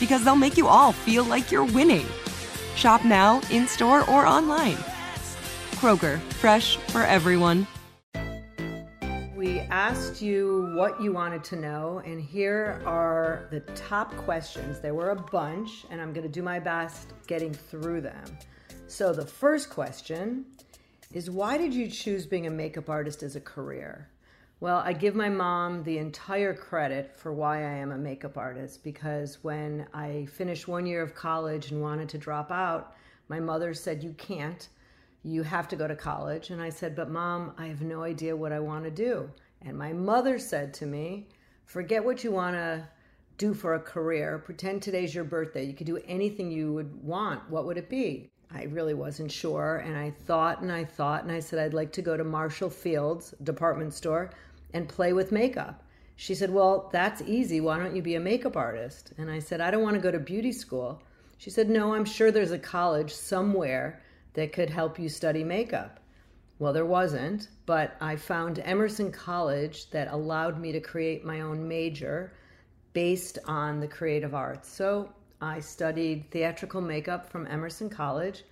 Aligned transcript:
because 0.00 0.24
they'll 0.24 0.34
make 0.34 0.56
you 0.56 0.66
all 0.66 0.92
feel 0.92 1.22
like 1.22 1.52
you're 1.52 1.64
winning. 1.64 2.06
Shop 2.74 3.04
now, 3.04 3.40
in 3.50 3.68
store, 3.68 4.00
or 4.10 4.26
online. 4.26 4.78
Kroger, 5.76 6.18
fresh 6.40 6.76
for 6.88 7.02
everyone. 7.02 7.66
We 9.36 9.60
asked 9.60 10.20
you 10.20 10.72
what 10.74 11.00
you 11.00 11.12
wanted 11.12 11.44
to 11.44 11.56
know, 11.56 12.02
and 12.04 12.20
here 12.20 12.82
are 12.84 13.46
the 13.50 13.60
top 13.74 14.14
questions. 14.16 14.80
There 14.80 14.94
were 14.94 15.10
a 15.10 15.16
bunch, 15.16 15.86
and 15.90 16.00
I'm 16.00 16.12
going 16.12 16.26
to 16.26 16.32
do 16.32 16.42
my 16.42 16.58
best 16.58 17.12
getting 17.26 17.54
through 17.54 18.00
them. 18.02 18.24
So, 18.86 19.12
the 19.12 19.24
first 19.24 19.70
question 19.70 20.44
is 21.12 21.30
Why 21.30 21.56
did 21.56 21.72
you 21.72 21.88
choose 21.88 22.26
being 22.26 22.46
a 22.46 22.50
makeup 22.50 22.90
artist 22.90 23.22
as 23.22 23.36
a 23.36 23.40
career? 23.40 24.08
Well, 24.60 24.82
I 24.84 24.92
give 24.92 25.14
my 25.14 25.30
mom 25.30 25.82
the 25.84 25.96
entire 25.96 26.52
credit 26.52 27.16
for 27.16 27.32
why 27.32 27.60
I 27.60 27.76
am 27.78 27.92
a 27.92 27.96
makeup 27.98 28.36
artist 28.36 28.84
because 28.84 29.42
when 29.42 29.86
I 29.94 30.26
finished 30.26 30.68
one 30.68 30.84
year 30.84 31.00
of 31.00 31.14
college 31.14 31.70
and 31.70 31.80
wanted 31.80 32.10
to 32.10 32.18
drop 32.18 32.50
out, 32.50 32.94
my 33.28 33.40
mother 33.40 33.72
said, 33.72 34.04
You 34.04 34.12
can't 34.18 34.68
you 35.22 35.42
have 35.42 35.68
to 35.68 35.76
go 35.76 35.86
to 35.86 35.96
college. 35.96 36.50
And 36.50 36.60
I 36.60 36.70
said, 36.70 36.94
But 36.94 37.10
mom, 37.10 37.54
I 37.58 37.66
have 37.66 37.82
no 37.82 38.02
idea 38.02 38.36
what 38.36 38.52
I 38.52 38.60
want 38.60 38.84
to 38.84 38.90
do. 38.90 39.30
And 39.62 39.78
my 39.78 39.92
mother 39.92 40.38
said 40.38 40.74
to 40.74 40.86
me, 40.86 41.28
Forget 41.64 42.04
what 42.04 42.24
you 42.24 42.32
want 42.32 42.56
to 42.56 42.86
do 43.38 43.54
for 43.54 43.74
a 43.74 43.80
career. 43.80 44.42
Pretend 44.44 44.82
today's 44.82 45.14
your 45.14 45.24
birthday. 45.24 45.64
You 45.64 45.72
could 45.72 45.86
do 45.86 46.00
anything 46.06 46.50
you 46.50 46.72
would 46.72 47.02
want. 47.02 47.48
What 47.48 47.64
would 47.66 47.78
it 47.78 47.88
be? 47.88 48.30
I 48.52 48.64
really 48.64 48.94
wasn't 48.94 49.30
sure. 49.30 49.76
And 49.76 49.96
I 49.96 50.10
thought 50.10 50.60
and 50.60 50.72
I 50.72 50.84
thought, 50.84 51.22
and 51.22 51.30
I 51.30 51.40
said, 51.40 51.60
I'd 51.60 51.72
like 51.72 51.92
to 51.92 52.02
go 52.02 52.16
to 52.16 52.24
Marshall 52.24 52.70
Fields 52.70 53.34
department 53.42 53.94
store 53.94 54.30
and 54.72 54.88
play 54.88 55.12
with 55.12 55.32
makeup. 55.32 55.84
She 56.16 56.34
said, 56.34 56.50
Well, 56.50 56.90
that's 56.92 57.22
easy. 57.22 57.60
Why 57.60 57.78
don't 57.78 57.96
you 57.96 58.02
be 58.02 58.14
a 58.14 58.20
makeup 58.20 58.56
artist? 58.56 59.12
And 59.16 59.30
I 59.30 59.38
said, 59.38 59.60
I 59.60 59.70
don't 59.70 59.82
want 59.82 59.94
to 59.94 60.02
go 60.02 60.10
to 60.10 60.18
beauty 60.18 60.52
school. 60.52 61.02
She 61.38 61.48
said, 61.48 61.70
No, 61.70 61.94
I'm 61.94 62.04
sure 62.04 62.30
there's 62.30 62.50
a 62.50 62.58
college 62.58 63.14
somewhere 63.14 64.02
that 64.34 64.52
could 64.52 64.68
help 64.68 64.98
you 64.98 65.08
study 65.08 65.42
makeup. 65.42 65.98
Well, 66.58 66.74
there 66.74 66.84
wasn't, 66.84 67.48
but 67.64 67.96
I 68.02 68.16
found 68.16 68.58
Emerson 68.58 69.10
College 69.10 69.90
that 69.92 70.12
allowed 70.12 70.60
me 70.60 70.72
to 70.72 70.80
create 70.80 71.24
my 71.24 71.40
own 71.40 71.66
major 71.66 72.34
based 72.92 73.38
on 73.46 73.80
the 73.80 73.88
creative 73.88 74.34
arts. 74.34 74.70
So 74.70 75.10
I 75.40 75.60
studied 75.60 76.30
theatrical 76.30 76.82
makeup 76.82 77.30
from 77.30 77.46
Emerson 77.46 77.88
College, 77.88 78.44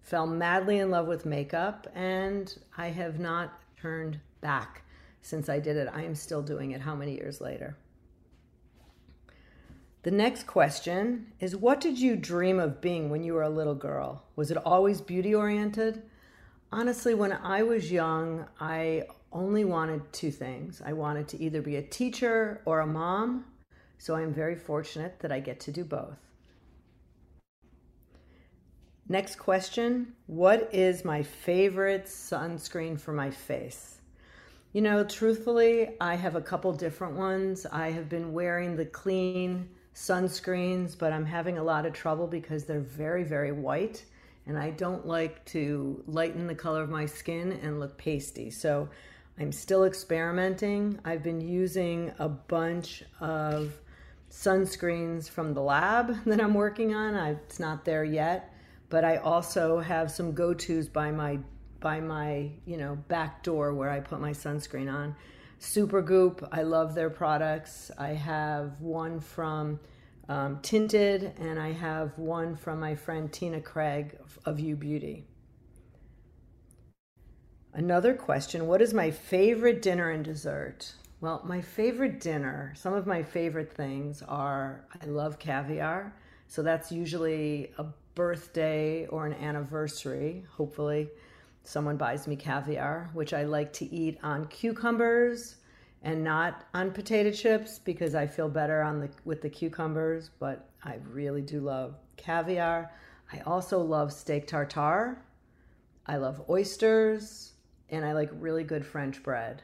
fell 0.00 0.26
madly 0.26 0.80
in 0.80 0.90
love 0.90 1.06
with 1.06 1.24
makeup, 1.24 1.86
and 1.94 2.52
I 2.76 2.88
have 2.88 3.20
not 3.20 3.60
turned 3.80 4.18
back 4.40 4.82
since 5.22 5.48
I 5.48 5.60
did 5.60 5.76
it. 5.76 5.88
I 5.92 6.02
am 6.02 6.14
still 6.14 6.42
doing 6.42 6.72
it 6.72 6.82
how 6.82 6.94
many 6.94 7.14
years 7.14 7.40
later? 7.40 7.76
The 10.02 10.10
next 10.10 10.46
question 10.46 11.32
is 11.38 11.56
What 11.56 11.80
did 11.80 11.98
you 11.98 12.16
dream 12.16 12.58
of 12.58 12.80
being 12.80 13.08
when 13.08 13.22
you 13.22 13.34
were 13.34 13.42
a 13.42 13.48
little 13.48 13.74
girl? 13.74 14.24
Was 14.36 14.50
it 14.50 14.58
always 14.58 15.00
beauty 15.00 15.34
oriented? 15.34 16.02
Honestly, 16.72 17.14
when 17.14 17.32
I 17.32 17.62
was 17.62 17.92
young, 17.92 18.46
I 18.58 19.04
only 19.30 19.64
wanted 19.64 20.12
two 20.12 20.30
things. 20.30 20.82
I 20.84 20.92
wanted 20.92 21.28
to 21.28 21.40
either 21.40 21.62
be 21.62 21.76
a 21.76 21.82
teacher 21.82 22.60
or 22.64 22.80
a 22.80 22.86
mom, 22.86 23.44
so 23.98 24.16
I'm 24.16 24.34
very 24.34 24.56
fortunate 24.56 25.20
that 25.20 25.30
I 25.30 25.38
get 25.38 25.60
to 25.60 25.72
do 25.72 25.84
both. 25.84 26.18
Next 29.08 29.36
question 29.36 30.14
What 30.26 30.68
is 30.72 31.04
my 31.04 31.22
favorite 31.22 32.06
sunscreen 32.06 32.98
for 32.98 33.12
my 33.12 33.30
face? 33.30 34.01
You 34.72 34.80
know, 34.80 35.04
truthfully, 35.04 35.90
I 36.00 36.14
have 36.14 36.34
a 36.34 36.40
couple 36.40 36.72
different 36.72 37.14
ones. 37.14 37.66
I 37.70 37.90
have 37.90 38.08
been 38.08 38.32
wearing 38.32 38.74
the 38.74 38.86
clean 38.86 39.68
sunscreens, 39.94 40.96
but 40.98 41.12
I'm 41.12 41.26
having 41.26 41.58
a 41.58 41.62
lot 41.62 41.84
of 41.84 41.92
trouble 41.92 42.26
because 42.26 42.64
they're 42.64 42.80
very, 42.80 43.22
very 43.22 43.52
white. 43.52 44.02
And 44.46 44.56
I 44.58 44.70
don't 44.70 45.06
like 45.06 45.44
to 45.46 46.02
lighten 46.06 46.46
the 46.46 46.54
color 46.54 46.82
of 46.82 46.88
my 46.88 47.04
skin 47.04 47.52
and 47.62 47.80
look 47.80 47.98
pasty. 47.98 48.50
So 48.50 48.88
I'm 49.38 49.52
still 49.52 49.84
experimenting. 49.84 50.98
I've 51.04 51.22
been 51.22 51.42
using 51.42 52.10
a 52.18 52.30
bunch 52.30 53.04
of 53.20 53.74
sunscreens 54.30 55.28
from 55.28 55.52
the 55.52 55.60
lab 55.60 56.16
that 56.24 56.40
I'm 56.40 56.54
working 56.54 56.94
on. 56.94 57.14
I, 57.14 57.32
it's 57.32 57.60
not 57.60 57.84
there 57.84 58.04
yet, 58.04 58.54
but 58.88 59.04
I 59.04 59.16
also 59.18 59.80
have 59.80 60.10
some 60.10 60.32
go-tos 60.32 60.88
by 60.88 61.10
my 61.10 61.40
by 61.82 62.00
my 62.00 62.50
you 62.64 62.78
know 62.78 62.96
back 63.08 63.42
door 63.42 63.74
where 63.74 63.90
I 63.90 64.00
put 64.00 64.20
my 64.20 64.30
sunscreen 64.30 64.92
on. 64.92 65.14
Supergoop, 65.60 66.48
I 66.50 66.62
love 66.62 66.94
their 66.94 67.10
products. 67.10 67.90
I 67.96 68.14
have 68.14 68.80
one 68.80 69.20
from 69.20 69.78
um, 70.28 70.58
tinted, 70.62 71.34
and 71.38 71.58
I 71.58 71.72
have 71.72 72.18
one 72.18 72.56
from 72.56 72.80
my 72.80 72.94
friend 72.94 73.32
Tina 73.32 73.60
Craig 73.60 74.18
of, 74.44 74.58
U 74.58 74.74
Beauty. 74.74 75.26
Another 77.74 78.14
question 78.14 78.66
What 78.66 78.82
is 78.82 78.94
my 78.94 79.10
favorite 79.10 79.82
dinner 79.82 80.10
and 80.10 80.24
dessert? 80.24 80.94
Well, 81.20 81.42
my 81.44 81.60
favorite 81.60 82.20
dinner, 82.20 82.72
some 82.76 82.94
of 82.94 83.06
my 83.06 83.22
favorite 83.22 83.72
things 83.72 84.22
are 84.22 84.84
I 85.00 85.06
love 85.06 85.38
caviar. 85.38 86.14
So 86.48 86.62
that's 86.62 86.90
usually 86.90 87.72
a 87.78 87.86
birthday 88.14 89.06
or 89.06 89.26
an 89.26 89.32
anniversary. 89.34 90.44
Hopefully, 90.56 91.08
someone 91.64 91.96
buys 91.96 92.26
me 92.26 92.36
caviar, 92.36 93.10
which 93.12 93.32
I 93.32 93.44
like 93.44 93.72
to 93.74 93.94
eat 93.94 94.18
on 94.22 94.46
cucumbers 94.48 95.56
and 96.02 96.24
not 96.24 96.64
on 96.74 96.90
potato 96.90 97.30
chips 97.30 97.78
because 97.78 98.14
I 98.14 98.26
feel 98.26 98.48
better 98.48 98.82
on 98.82 99.00
the 99.00 99.10
with 99.24 99.40
the 99.42 99.50
cucumbers, 99.50 100.30
but 100.38 100.68
I 100.84 100.96
really 101.10 101.42
do 101.42 101.60
love 101.60 101.94
caviar. 102.16 102.90
I 103.32 103.40
also 103.40 103.80
love 103.80 104.12
steak 104.12 104.46
tartare. 104.46 105.22
I 106.06 106.16
love 106.16 106.42
oysters 106.50 107.52
and 107.90 108.04
I 108.04 108.12
like 108.12 108.30
really 108.32 108.64
good 108.64 108.84
French 108.84 109.22
bread. 109.22 109.62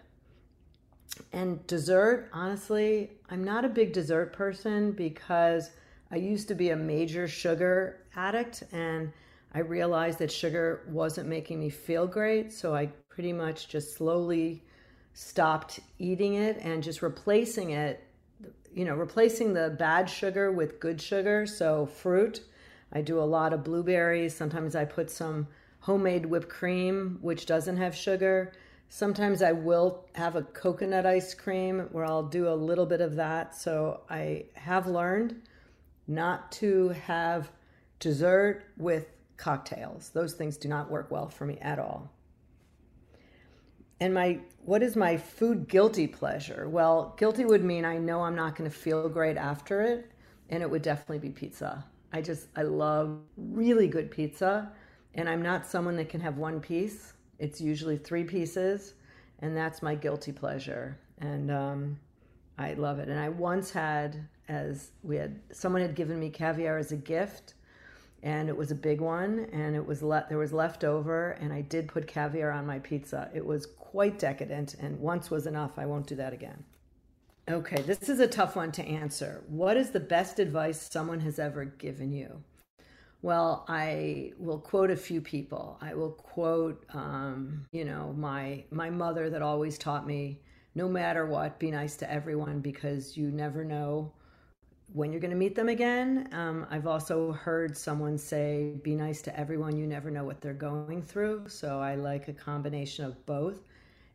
And 1.33 1.67
dessert, 1.67 2.29
honestly, 2.33 3.11
I'm 3.31 3.43
not 3.43 3.65
a 3.65 3.69
big 3.69 3.93
dessert 3.93 4.33
person 4.33 4.93
because 4.93 5.71
I 6.11 6.17
used 6.17 6.49
to 6.49 6.55
be 6.55 6.71
a 6.71 6.77
major 6.77 7.27
sugar 7.27 8.01
addict 8.15 8.63
and 8.73 9.13
I 9.55 9.61
realized 9.61 10.19
that 10.19 10.31
sugar 10.31 10.83
wasn't 10.89 11.29
making 11.29 11.59
me 11.59 11.71
feel 11.71 12.07
great, 12.07 12.53
so 12.53 12.75
I 12.75 12.87
pretty 13.09 13.33
much 13.33 13.69
just 13.69 13.97
slowly 13.97 14.63
stopped 15.15 15.81
eating 15.99 16.35
it 16.35 16.59
and 16.61 16.83
just 16.83 17.03
replacing 17.03 17.71
it, 17.71 18.05
you 18.73 18.85
know, 18.85 18.95
replacing 18.95 19.55
the 19.55 19.71
bad 19.71 20.09
sugar 20.09 20.53
with 20.53 20.79
good 20.79 21.01
sugar. 21.01 21.47
So, 21.47 21.87
fruit, 21.87 22.43
I 22.93 23.01
do 23.01 23.19
a 23.19 23.25
lot 23.25 23.53
of 23.53 23.65
blueberries. 23.65 24.37
Sometimes 24.37 24.77
I 24.77 24.85
put 24.85 25.11
some 25.11 25.49
homemade 25.81 26.27
whipped 26.27 26.49
cream, 26.49 27.19
which 27.23 27.47
doesn't 27.47 27.79
have 27.79 27.97
sugar. 27.97 28.53
Sometimes 28.91 29.43
I 29.43 29.53
will 29.53 30.05
have 30.15 30.37
a 30.37 30.43
coconut 30.43 31.07
ice 31.07 31.35
cream 31.35 31.89
where 31.91 32.05
I'll 32.05 32.23
do 32.23 32.49
a 32.49 32.55
little 32.55 32.87
bit 32.87 33.01
of 33.01 33.17
that. 33.17 33.57
So, 33.57 34.03
I 34.11 34.45
have 34.55 34.87
learned 34.87 35.43
not 36.07 36.53
to 36.53 36.91
have 36.91 37.51
dessert 37.99 38.65
with 38.77 39.07
cocktails. 39.39 40.11
Those 40.11 40.35
things 40.35 40.59
do 40.59 40.69
not 40.69 40.91
work 40.91 41.11
well 41.11 41.29
for 41.29 41.47
me 41.47 41.57
at 41.63 41.79
all. 41.79 42.13
And 44.01 44.13
my 44.13 44.41
what 44.65 44.83
is 44.83 44.95
my 44.95 45.17
food 45.17 45.69
guilty 45.69 46.07
pleasure? 46.07 46.69
Well, 46.69 47.15
guilty 47.17 47.45
would 47.45 47.65
mean 47.65 47.85
I 47.85 47.97
know 47.97 48.21
I'm 48.23 48.37
not 48.37 48.55
going 48.55 48.71
to 48.71 48.77
feel 48.77 49.09
great 49.09 49.37
after 49.37 49.81
it, 49.81 50.11
and 50.51 50.63
it 50.63 50.71
would 50.71 50.83
definitely 50.83 51.19
be 51.19 51.31
pizza. 51.31 51.85
I 52.13 52.21
just 52.21 52.49
I 52.55 52.63
love 52.63 53.19
really 53.37 53.89
good 53.89 54.11
pizza, 54.11 54.71
and 55.15 55.29
I'm 55.29 55.43
not 55.43 55.67
someone 55.67 55.97
that 55.97 56.09
can 56.09 56.21
have 56.21 56.37
one 56.37 56.61
piece. 56.61 57.15
It's 57.39 57.61
usually 57.61 57.97
three 57.97 58.25
pieces, 58.25 58.95
and 59.41 59.57
that's 59.57 59.83
my 59.83 59.95
guilty 59.95 60.33
pleasure. 60.33 60.99
And 61.21 61.51
um, 61.51 61.99
I 62.57 62.75
love 62.75 62.99
it. 62.99 63.09
And 63.09 63.19
I 63.19 63.29
once 63.29 63.71
had 63.71 64.29
as 64.49 64.91
we 65.03 65.17
had 65.17 65.41
someone 65.53 65.83
had 65.83 65.95
given 65.95 66.19
me 66.19 66.31
caviar 66.31 66.79
as 66.79 66.93
a 66.93 66.97
gift 66.97 67.55
and 68.23 68.49
it 68.49 68.57
was 68.57 68.71
a 68.71 68.75
big 68.75 69.01
one 69.01 69.49
and 69.53 69.77
it 69.77 69.87
was 69.87 70.03
le- 70.03 70.27
there 70.29 70.39
was 70.39 70.53
leftover 70.53 71.33
and 71.41 71.53
I 71.53 71.61
did 71.61 71.89
put 71.89 72.07
caviar 72.07 72.51
on 72.51 72.67
my 72.67 72.79
pizza. 72.79 73.31
It 73.35 73.45
was 73.45 73.67
quite 73.67 74.19
decadent 74.19 74.75
and 74.75 74.99
once 74.99 75.31
was 75.31 75.47
enough. 75.47 75.79
I 75.79 75.87
won't 75.87 76.07
do 76.07 76.17
that 76.17 76.33
again. 76.33 76.65
Okay, 77.49 77.81
this 77.83 78.09
is 78.09 78.21
a 78.21 78.27
tough 78.27 78.57
one 78.57 78.73
to 78.73 78.85
answer. 78.85 79.43
What 79.49 79.77
is 79.77 79.91
the 79.91 80.01
best 80.01 80.39
advice 80.39 80.89
someone 80.91 81.21
has 81.21 81.39
ever 81.39 81.65
given 81.65 82.13
you? 82.13 82.43
Well, 83.23 83.65
I 83.69 84.33
will 84.39 84.59
quote 84.59 84.91
a 84.91 84.97
few 84.97 85.21
people. 85.21 85.79
I 85.81 85.95
will 85.95 86.13
quote, 86.13 86.85
um, 86.93 87.67
you 87.73 87.85
know, 87.85 88.15
my 88.17 88.65
my 88.71 88.91
mother 88.91 89.31
that 89.31 89.43
always 89.43 89.79
taught 89.79 90.07
me, 90.07 90.41
no 90.75 90.89
matter 90.89 91.27
what, 91.27 91.59
be 91.59 91.71
nice 91.71 91.97
to 91.97 92.13
everyone 92.13 92.61
because 92.61 93.17
you 93.17 93.31
never 93.31 93.65
know 93.65 94.13
when 94.93 95.13
you're 95.13 95.21
going 95.21 95.31
to 95.31 95.37
meet 95.37 95.55
them 95.55 95.69
again. 95.69 96.29
Um, 96.33 96.67
I've 96.71 96.87
also 96.87 97.33
heard 97.33 97.77
someone 97.77 98.17
say, 98.17 98.75
be 98.83 98.95
nice 98.95 99.21
to 99.23 99.39
everyone. 99.39 99.77
You 99.77 99.87
never 99.87 100.11
know 100.11 100.25
what 100.25 100.41
they're 100.41 100.55
going 100.55 101.03
through. 101.03 101.49
So 101.49 101.81
I 101.81 101.95
like 101.95 102.29
a 102.29 102.33
combination 102.33 103.05
of 103.05 103.25
both. 103.27 103.61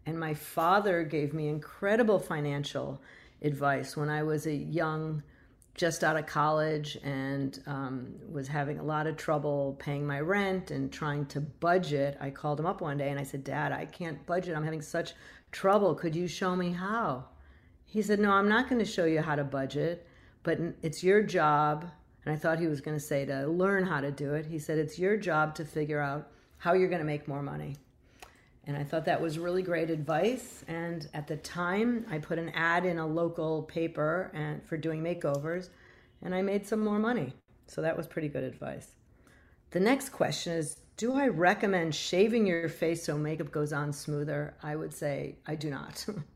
And 0.05 0.19
my 0.19 0.33
father 0.33 1.03
gave 1.03 1.33
me 1.33 1.47
incredible 1.47 2.19
financial 2.19 3.01
advice 3.41 3.95
when 3.95 4.09
I 4.09 4.23
was 4.23 4.47
a 4.47 4.53
young, 4.53 5.21
just 5.75 6.03
out 6.03 6.17
of 6.17 6.25
college, 6.25 6.97
and 7.03 7.61
um, 7.67 8.15
was 8.29 8.47
having 8.47 8.79
a 8.79 8.83
lot 8.83 9.07
of 9.07 9.15
trouble 9.15 9.77
paying 9.79 10.05
my 10.05 10.19
rent 10.19 10.71
and 10.71 10.91
trying 10.91 11.25
to 11.27 11.39
budget. 11.39 12.17
I 12.19 12.31
called 12.31 12.59
him 12.59 12.65
up 12.65 12.81
one 12.81 12.97
day 12.97 13.09
and 13.09 13.19
I 13.19 13.23
said, 13.23 13.43
Dad, 13.43 13.71
I 13.71 13.85
can't 13.85 14.25
budget. 14.25 14.57
I'm 14.57 14.65
having 14.65 14.81
such 14.81 15.13
trouble. 15.51 15.93
Could 15.93 16.15
you 16.15 16.27
show 16.27 16.55
me 16.55 16.71
how? 16.71 17.25
He 17.85 18.01
said, 18.01 18.19
No, 18.19 18.31
I'm 18.31 18.49
not 18.49 18.67
going 18.67 18.79
to 18.79 18.91
show 18.91 19.05
you 19.05 19.21
how 19.21 19.35
to 19.35 19.43
budget 19.43 20.07
but 20.43 20.59
it's 20.81 21.03
your 21.03 21.23
job. 21.23 21.85
And 22.25 22.33
I 22.33 22.37
thought 22.37 22.59
he 22.59 22.67
was 22.67 22.81
going 22.81 22.95
to 22.95 23.03
say 23.03 23.25
to 23.25 23.47
learn 23.47 23.85
how 23.85 23.99
to 24.01 24.11
do 24.11 24.33
it. 24.33 24.45
He 24.45 24.59
said, 24.59 24.77
it's 24.77 24.99
your 24.99 25.17
job 25.17 25.55
to 25.55 25.65
figure 25.65 25.99
out 25.99 26.29
how 26.57 26.73
you're 26.73 26.89
going 26.89 27.01
to 27.01 27.05
make 27.05 27.27
more 27.27 27.41
money. 27.41 27.75
And 28.65 28.77
I 28.77 28.83
thought 28.83 29.05
that 29.05 29.21
was 29.21 29.37
really 29.37 29.61
great 29.61 29.89
advice. 29.89 30.63
And 30.67 31.07
at 31.13 31.27
the 31.27 31.35
time, 31.37 32.05
I 32.09 32.19
put 32.19 32.39
an 32.39 32.49
ad 32.49 32.85
in 32.85 32.97
a 32.97 33.05
local 33.05 33.63
paper 33.63 34.31
and 34.33 34.63
for 34.65 34.77
doing 34.77 35.03
makeovers, 35.03 35.69
and 36.21 36.33
I 36.33 36.41
made 36.41 36.65
some 36.65 36.79
more 36.79 36.99
money. 36.99 37.33
So 37.67 37.81
that 37.81 37.97
was 37.97 38.07
pretty 38.07 38.29
good 38.29 38.43
advice. 38.43 38.87
The 39.71 39.81
next 39.81 40.09
question 40.09 40.53
is 40.53 40.77
Do 40.95 41.13
I 41.15 41.27
recommend 41.27 41.93
shaving 41.93 42.47
your 42.47 42.69
face 42.69 43.03
so 43.03 43.17
makeup 43.17 43.51
goes 43.51 43.73
on 43.73 43.91
smoother? 43.91 44.55
I 44.63 44.77
would 44.77 44.93
say 44.93 45.35
I 45.45 45.55
do 45.55 45.69
not. 45.69 46.05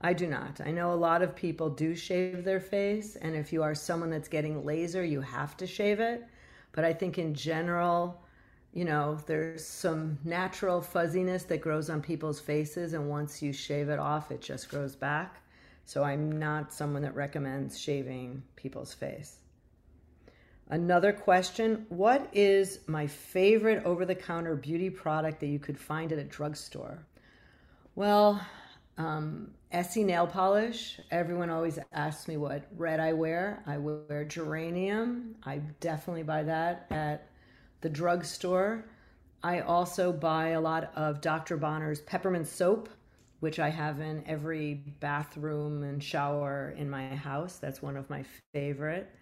I 0.00 0.12
do 0.12 0.28
not. 0.28 0.60
I 0.64 0.70
know 0.70 0.92
a 0.92 0.94
lot 0.94 1.22
of 1.22 1.34
people 1.34 1.70
do 1.70 1.94
shave 1.94 2.44
their 2.44 2.60
face, 2.60 3.16
and 3.16 3.34
if 3.34 3.52
you 3.52 3.62
are 3.62 3.74
someone 3.74 4.10
that's 4.10 4.28
getting 4.28 4.64
laser, 4.64 5.04
you 5.04 5.20
have 5.20 5.56
to 5.56 5.66
shave 5.66 5.98
it. 5.98 6.24
But 6.72 6.84
I 6.84 6.92
think 6.92 7.18
in 7.18 7.34
general, 7.34 8.22
you 8.72 8.84
know, 8.84 9.18
there's 9.26 9.66
some 9.66 10.18
natural 10.24 10.80
fuzziness 10.80 11.42
that 11.44 11.60
grows 11.60 11.90
on 11.90 12.00
people's 12.00 12.38
faces, 12.38 12.92
and 12.92 13.08
once 13.08 13.42
you 13.42 13.52
shave 13.52 13.88
it 13.88 13.98
off, 13.98 14.30
it 14.30 14.40
just 14.40 14.68
grows 14.68 14.94
back. 14.94 15.42
So 15.84 16.04
I'm 16.04 16.38
not 16.38 16.72
someone 16.72 17.02
that 17.02 17.16
recommends 17.16 17.78
shaving 17.78 18.42
people's 18.54 18.94
face. 18.94 19.38
Another 20.70 21.12
question 21.12 21.86
What 21.88 22.28
is 22.32 22.80
my 22.86 23.06
favorite 23.06 23.84
over 23.84 24.04
the 24.04 24.14
counter 24.14 24.54
beauty 24.54 24.90
product 24.90 25.40
that 25.40 25.46
you 25.46 25.58
could 25.58 25.78
find 25.78 26.12
at 26.12 26.18
a 26.18 26.24
drugstore? 26.24 27.04
Well, 27.94 28.40
um, 28.98 29.50
Essie 29.70 30.04
nail 30.04 30.26
polish. 30.26 30.98
Everyone 31.10 31.50
always 31.50 31.78
asks 31.92 32.26
me 32.26 32.38
what 32.38 32.66
red 32.74 33.00
I 33.00 33.12
wear. 33.12 33.62
I 33.66 33.76
wear 33.76 34.24
geranium. 34.24 35.34
I 35.44 35.58
definitely 35.80 36.22
buy 36.22 36.42
that 36.44 36.86
at 36.90 37.28
the 37.82 37.90
drugstore. 37.90 38.86
I 39.42 39.60
also 39.60 40.10
buy 40.10 40.48
a 40.48 40.60
lot 40.60 40.90
of 40.96 41.20
Dr. 41.20 41.58
Bronner's 41.58 42.00
peppermint 42.00 42.48
soap, 42.48 42.88
which 43.40 43.58
I 43.58 43.68
have 43.68 44.00
in 44.00 44.24
every 44.26 44.82
bathroom 45.00 45.82
and 45.82 46.02
shower 46.02 46.74
in 46.76 46.88
my 46.88 47.14
house. 47.14 47.58
That's 47.58 47.82
one 47.82 47.96
of 47.96 48.08
my 48.08 48.24
favorite. 48.54 49.14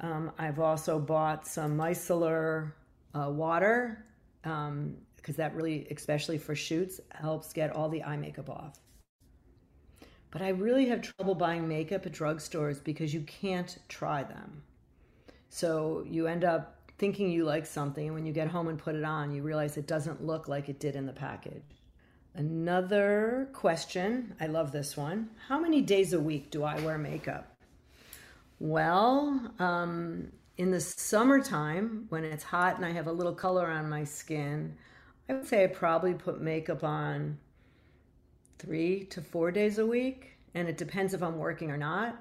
Um, 0.00 0.32
I've 0.38 0.58
also 0.58 0.98
bought 0.98 1.46
some 1.46 1.76
micellar 1.76 2.72
uh, 3.14 3.30
water 3.30 4.06
because 4.42 4.68
um, 4.68 4.96
that 5.36 5.54
really, 5.54 5.86
especially 5.90 6.38
for 6.38 6.54
shoots, 6.54 6.98
helps 7.10 7.52
get 7.52 7.76
all 7.76 7.90
the 7.90 8.02
eye 8.02 8.16
makeup 8.16 8.48
off. 8.48 8.78
But 10.36 10.44
I 10.44 10.50
really 10.50 10.84
have 10.88 11.00
trouble 11.00 11.34
buying 11.34 11.66
makeup 11.66 12.04
at 12.04 12.12
drugstores 12.12 12.84
because 12.84 13.14
you 13.14 13.22
can't 13.22 13.74
try 13.88 14.22
them. 14.22 14.64
So 15.48 16.04
you 16.06 16.26
end 16.26 16.44
up 16.44 16.76
thinking 16.98 17.30
you 17.30 17.46
like 17.46 17.64
something, 17.64 18.04
and 18.04 18.14
when 18.14 18.26
you 18.26 18.34
get 18.34 18.48
home 18.48 18.68
and 18.68 18.78
put 18.78 18.94
it 18.94 19.02
on, 19.02 19.32
you 19.32 19.40
realize 19.40 19.78
it 19.78 19.86
doesn't 19.86 20.22
look 20.22 20.46
like 20.46 20.68
it 20.68 20.78
did 20.78 20.94
in 20.94 21.06
the 21.06 21.12
package. 21.14 21.62
Another 22.34 23.48
question, 23.54 24.34
I 24.38 24.48
love 24.48 24.72
this 24.72 24.94
one. 24.94 25.30
How 25.48 25.58
many 25.58 25.80
days 25.80 26.12
a 26.12 26.20
week 26.20 26.50
do 26.50 26.64
I 26.64 26.78
wear 26.80 26.98
makeup? 26.98 27.56
Well, 28.58 29.54
um, 29.58 30.32
in 30.58 30.70
the 30.70 30.82
summertime, 30.82 32.04
when 32.10 32.24
it's 32.24 32.44
hot 32.44 32.76
and 32.76 32.84
I 32.84 32.92
have 32.92 33.06
a 33.06 33.12
little 33.12 33.34
color 33.34 33.70
on 33.70 33.88
my 33.88 34.04
skin, 34.04 34.76
I 35.30 35.32
would 35.32 35.46
say 35.46 35.64
I 35.64 35.68
probably 35.68 36.12
put 36.12 36.42
makeup 36.42 36.84
on 36.84 37.38
three 38.58 39.04
to 39.06 39.20
four 39.20 39.50
days 39.50 39.78
a 39.78 39.86
week. 39.86 40.36
And 40.54 40.68
it 40.68 40.78
depends 40.78 41.14
if 41.14 41.22
I'm 41.22 41.38
working 41.38 41.70
or 41.70 41.76
not. 41.76 42.16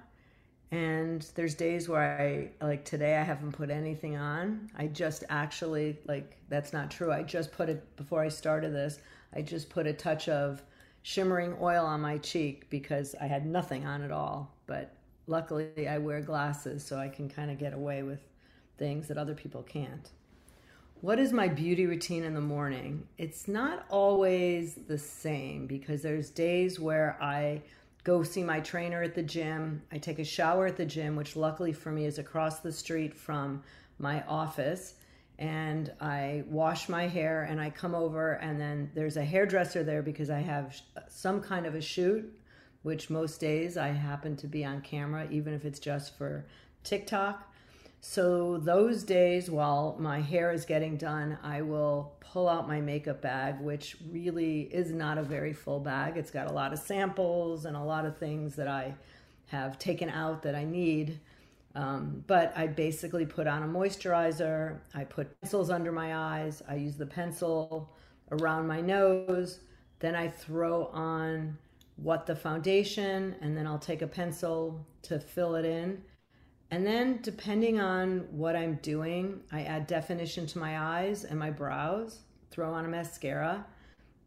And 0.71 1.25
there's 1.35 1.53
days 1.53 1.87
where 1.87 2.19
I, 2.19 2.65
like 2.65 2.83
today, 2.83 3.17
I 3.17 3.23
haven't 3.23 3.53
put 3.53 3.69
anything 3.69 4.17
on. 4.17 4.69
I 4.75 4.87
just 4.87 5.23
actually, 5.29 5.99
like, 6.05 6.37
that's 6.49 6.73
not 6.73 6.91
true. 6.91 7.11
I 7.11 7.23
just 7.23 7.51
put 7.51 7.69
it, 7.69 7.95
before 7.95 8.21
I 8.21 8.27
started 8.27 8.73
this, 8.73 8.99
I 9.33 9.41
just 9.41 9.69
put 9.69 9.87
a 9.87 9.93
touch 9.93 10.27
of 10.27 10.63
shimmering 11.03 11.55
oil 11.61 11.85
on 11.85 12.01
my 12.01 12.17
cheek 12.17 12.69
because 12.69 13.15
I 13.21 13.27
had 13.27 13.45
nothing 13.45 13.85
on 13.85 14.01
at 14.01 14.11
all. 14.11 14.55
But 14.65 14.95
luckily 15.27 15.87
I 15.87 15.97
wear 15.99 16.19
glasses 16.21 16.83
so 16.83 16.97
I 16.97 17.09
can 17.09 17.29
kind 17.29 17.51
of 17.51 17.57
get 17.57 17.73
away 17.73 18.03
with 18.03 18.19
things 18.77 19.07
that 19.07 19.17
other 19.17 19.35
people 19.35 19.63
can't. 19.63 20.09
What 21.05 21.19
is 21.19 21.31
my 21.31 21.47
beauty 21.47 21.85
routine 21.85 22.23
in 22.23 22.33
the 22.33 22.41
morning? 22.41 23.07
It's 23.19 23.47
not 23.47 23.85
always 23.91 24.73
the 24.73 24.97
same 24.97 25.67
because 25.67 26.01
there's 26.01 26.31
days 26.31 26.79
where 26.79 27.15
I 27.21 27.61
go 28.03 28.23
see 28.23 28.41
my 28.41 28.59
trainer 28.59 29.03
at 29.03 29.13
the 29.13 29.21
gym. 29.21 29.83
I 29.91 29.99
take 29.99 30.17
a 30.17 30.23
shower 30.23 30.65
at 30.65 30.77
the 30.77 30.85
gym, 30.85 31.15
which 31.15 31.35
luckily 31.35 31.73
for 31.73 31.91
me 31.91 32.05
is 32.05 32.17
across 32.17 32.61
the 32.61 32.71
street 32.71 33.13
from 33.13 33.61
my 33.99 34.23
office. 34.23 34.95
And 35.37 35.93
I 36.01 36.43
wash 36.47 36.89
my 36.89 37.07
hair 37.07 37.43
and 37.43 37.61
I 37.61 37.69
come 37.69 37.93
over, 37.93 38.39
and 38.41 38.59
then 38.59 38.89
there's 38.95 39.17
a 39.17 39.23
hairdresser 39.23 39.83
there 39.83 40.01
because 40.01 40.31
I 40.31 40.39
have 40.39 40.75
some 41.07 41.39
kind 41.39 41.67
of 41.67 41.75
a 41.75 41.81
shoot, 41.81 42.35
which 42.81 43.11
most 43.11 43.39
days 43.39 43.77
I 43.77 43.89
happen 43.89 44.35
to 44.37 44.47
be 44.47 44.65
on 44.65 44.81
camera, 44.81 45.27
even 45.29 45.53
if 45.53 45.65
it's 45.65 45.79
just 45.79 46.17
for 46.17 46.47
TikTok. 46.83 47.53
So, 48.07 48.59
those 48.59 49.03
days 49.03 49.49
while 49.49 49.97
my 49.99 50.21
hair 50.21 50.51
is 50.51 50.63
getting 50.63 50.95
done, 50.95 51.39
I 51.41 51.63
will 51.63 52.13
pull 52.19 52.47
out 52.47 52.67
my 52.67 52.79
makeup 52.79 53.19
bag, 53.19 53.59
which 53.59 53.97
really 54.09 54.61
is 54.61 54.91
not 54.91 55.17
a 55.17 55.23
very 55.23 55.53
full 55.53 55.79
bag. 55.79 56.15
It's 56.15 56.29
got 56.29 56.47
a 56.47 56.53
lot 56.53 56.71
of 56.71 56.77
samples 56.77 57.65
and 57.65 57.75
a 57.75 57.81
lot 57.81 58.05
of 58.05 58.15
things 58.15 58.55
that 58.57 58.67
I 58.67 58.93
have 59.47 59.79
taken 59.79 60.09
out 60.11 60.43
that 60.43 60.53
I 60.53 60.63
need. 60.63 61.19
Um, 61.73 62.23
but 62.27 62.55
I 62.55 62.67
basically 62.67 63.25
put 63.25 63.47
on 63.47 63.63
a 63.63 63.67
moisturizer, 63.67 64.77
I 64.93 65.03
put 65.03 65.41
pencils 65.41 65.71
under 65.71 65.91
my 65.91 66.15
eyes, 66.15 66.61
I 66.69 66.75
use 66.75 66.97
the 66.97 67.07
pencil 67.07 67.91
around 68.31 68.67
my 68.67 68.81
nose, 68.81 69.61
then 69.99 70.15
I 70.15 70.27
throw 70.27 70.85
on 70.93 71.57
what 71.95 72.27
the 72.27 72.35
foundation, 72.35 73.35
and 73.41 73.57
then 73.57 73.65
I'll 73.65 73.79
take 73.79 74.03
a 74.03 74.07
pencil 74.07 74.85
to 75.01 75.19
fill 75.19 75.55
it 75.55 75.65
in 75.65 76.03
and 76.71 76.85
then, 76.85 77.19
depending 77.21 77.79
on 77.79 78.27
what 78.31 78.55
I'm 78.55 78.79
doing, 78.81 79.41
I 79.51 79.61
add 79.63 79.87
definition 79.87 80.47
to 80.47 80.59
my 80.59 80.79
eyes 80.79 81.23
and 81.23 81.39
my 81.39 81.51
brows, 81.51 82.19
throw 82.49 82.73
on 82.73 82.85
a 82.85 82.87
mascara, 82.87 83.65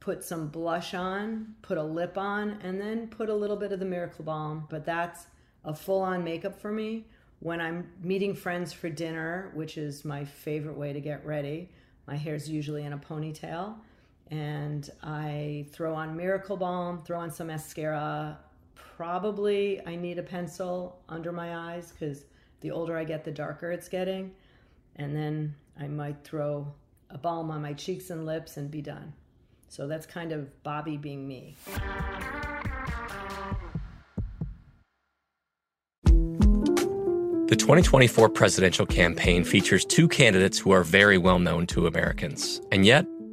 put 0.00 0.23
some 0.23 0.49
blush 0.49 0.95
on, 0.95 1.54
put 1.62 1.78
a 1.78 1.83
lip 1.83 2.16
on, 2.16 2.59
and 2.62 2.80
then 2.80 3.09
put 3.09 3.28
a 3.28 3.35
little 3.35 3.57
bit 3.57 3.73
of 3.73 3.80
the 3.80 3.85
Miracle 3.85 4.25
Balm. 4.25 4.66
But 4.71 4.85
that's 4.85 5.26
a 5.64 5.75
full 5.75 6.00
on 6.00 6.23
makeup 6.23 6.61
for 6.61 6.71
me. 6.71 7.07
When 7.40 7.61
I'm 7.61 7.90
meeting 8.02 8.35
friends 8.35 8.73
for 8.73 8.88
dinner, 8.88 9.50
which 9.54 9.76
is 9.76 10.04
my 10.04 10.25
favorite 10.25 10.76
way 10.76 10.92
to 10.92 11.00
get 11.00 11.26
ready, 11.26 11.71
my 12.07 12.16
hair's 12.16 12.49
usually 12.49 12.85
in 12.85 12.92
a 12.92 12.99
ponytail. 12.99 13.75
And 14.30 14.88
I 15.02 15.66
throw 15.73 15.95
on 15.95 16.16
Miracle 16.16 16.57
Balm, 16.57 17.02
throw 17.02 17.18
on 17.18 17.30
some 17.30 17.49
mascara, 17.49 18.38
probably 18.97 19.80
I 19.87 19.97
need 19.97 20.18
a 20.18 20.23
pencil 20.23 21.00
under 21.08 21.32
my 21.32 21.75
eyes 21.75 21.92
because 21.92 22.25
the 22.61 22.70
older 22.70 22.97
I 22.97 23.04
get, 23.04 23.25
the 23.25 23.30
darker 23.30 23.70
it's 23.70 23.88
getting. 23.88 24.32
And 24.97 25.14
then 25.14 25.54
I 25.78 25.88
might 25.88 26.25
throw 26.25 26.73
a 27.11 27.18
balm 27.18 27.50
on 27.50 27.62
my 27.62 27.73
cheeks 27.73 28.11
and 28.11 28.26
lips 28.26 28.56
and 28.56 28.70
be 28.70 28.82
done. 28.82 29.12
So 29.68 29.87
that's 29.87 30.06
kind 30.06 30.32
of 30.32 30.49
Bobbi 30.64 31.00
being 31.00 31.28
me. 31.28 31.56
The 37.49 37.56
2024 37.56 38.28
presidential 38.28 38.85
campaign 38.85 39.42
features 39.44 39.85
two 39.85 40.06
candidates 40.08 40.58
who 40.58 40.70
are 40.70 40.85
very 40.85 41.16
well 41.16 41.38
known 41.38 41.66
to 41.68 41.87
Americans. 41.87 42.61
And 42.73 42.85
yet, 42.85 43.06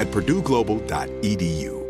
at 0.00 0.06
purdueglobal.edu. 0.08 1.86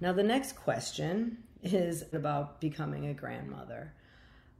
Now, 0.00 0.12
the 0.12 0.24
next 0.24 0.56
question 0.56 1.38
is 1.62 2.04
about 2.12 2.60
becoming 2.60 3.06
a 3.06 3.14
grandmother. 3.14 3.92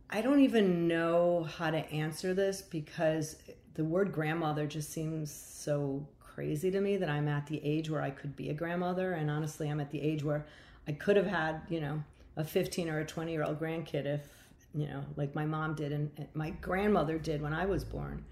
I 0.09 0.21
don't 0.21 0.41
even 0.41 0.87
know 0.87 1.49
how 1.57 1.71
to 1.71 1.79
answer 1.91 2.33
this 2.33 2.63
because 2.63 3.37
the 3.75 3.85
word 3.85 4.13
grandmother 4.13 4.67
just 4.67 4.93
seems 4.93 5.33
so 5.33 6.07
crazy 6.21 6.71
to 6.71 6.81
me 6.81 6.97
that 6.97 7.09
I'm 7.09 7.27
at 7.27 7.47
the 7.47 7.61
age 7.65 7.91
where 7.91 8.03
I 8.03 8.11
could 8.11 8.37
be 8.37 8.51
a 8.51 8.55
grandmother. 8.55 9.13
And 9.15 9.31
honestly, 9.31 9.69
I'm 9.69 9.81
at 9.81 9.91
the 9.91 10.01
age 10.01 10.23
where 10.23 10.47
I 10.87 10.93
could 10.93 11.17
have 11.17 11.27
had, 11.27 11.63
you 11.69 11.81
know, 11.81 12.05
a 12.37 12.45
15 12.45 12.89
or 12.89 13.01
a 13.01 13.05
20 13.05 13.33
year 13.33 13.43
old 13.43 13.59
grandkid 13.59 14.07
if, 14.07 14.40
you 14.75 14.87
know, 14.87 15.05
like 15.17 15.35
my 15.35 15.45
mom 15.45 15.75
did 15.75 15.93
and 15.93 16.11
my 16.35 16.51
grandmother 16.51 17.19
did 17.19 17.43
when 17.43 17.53
I 17.53 17.67
was 17.67 17.85
born. 17.85 18.25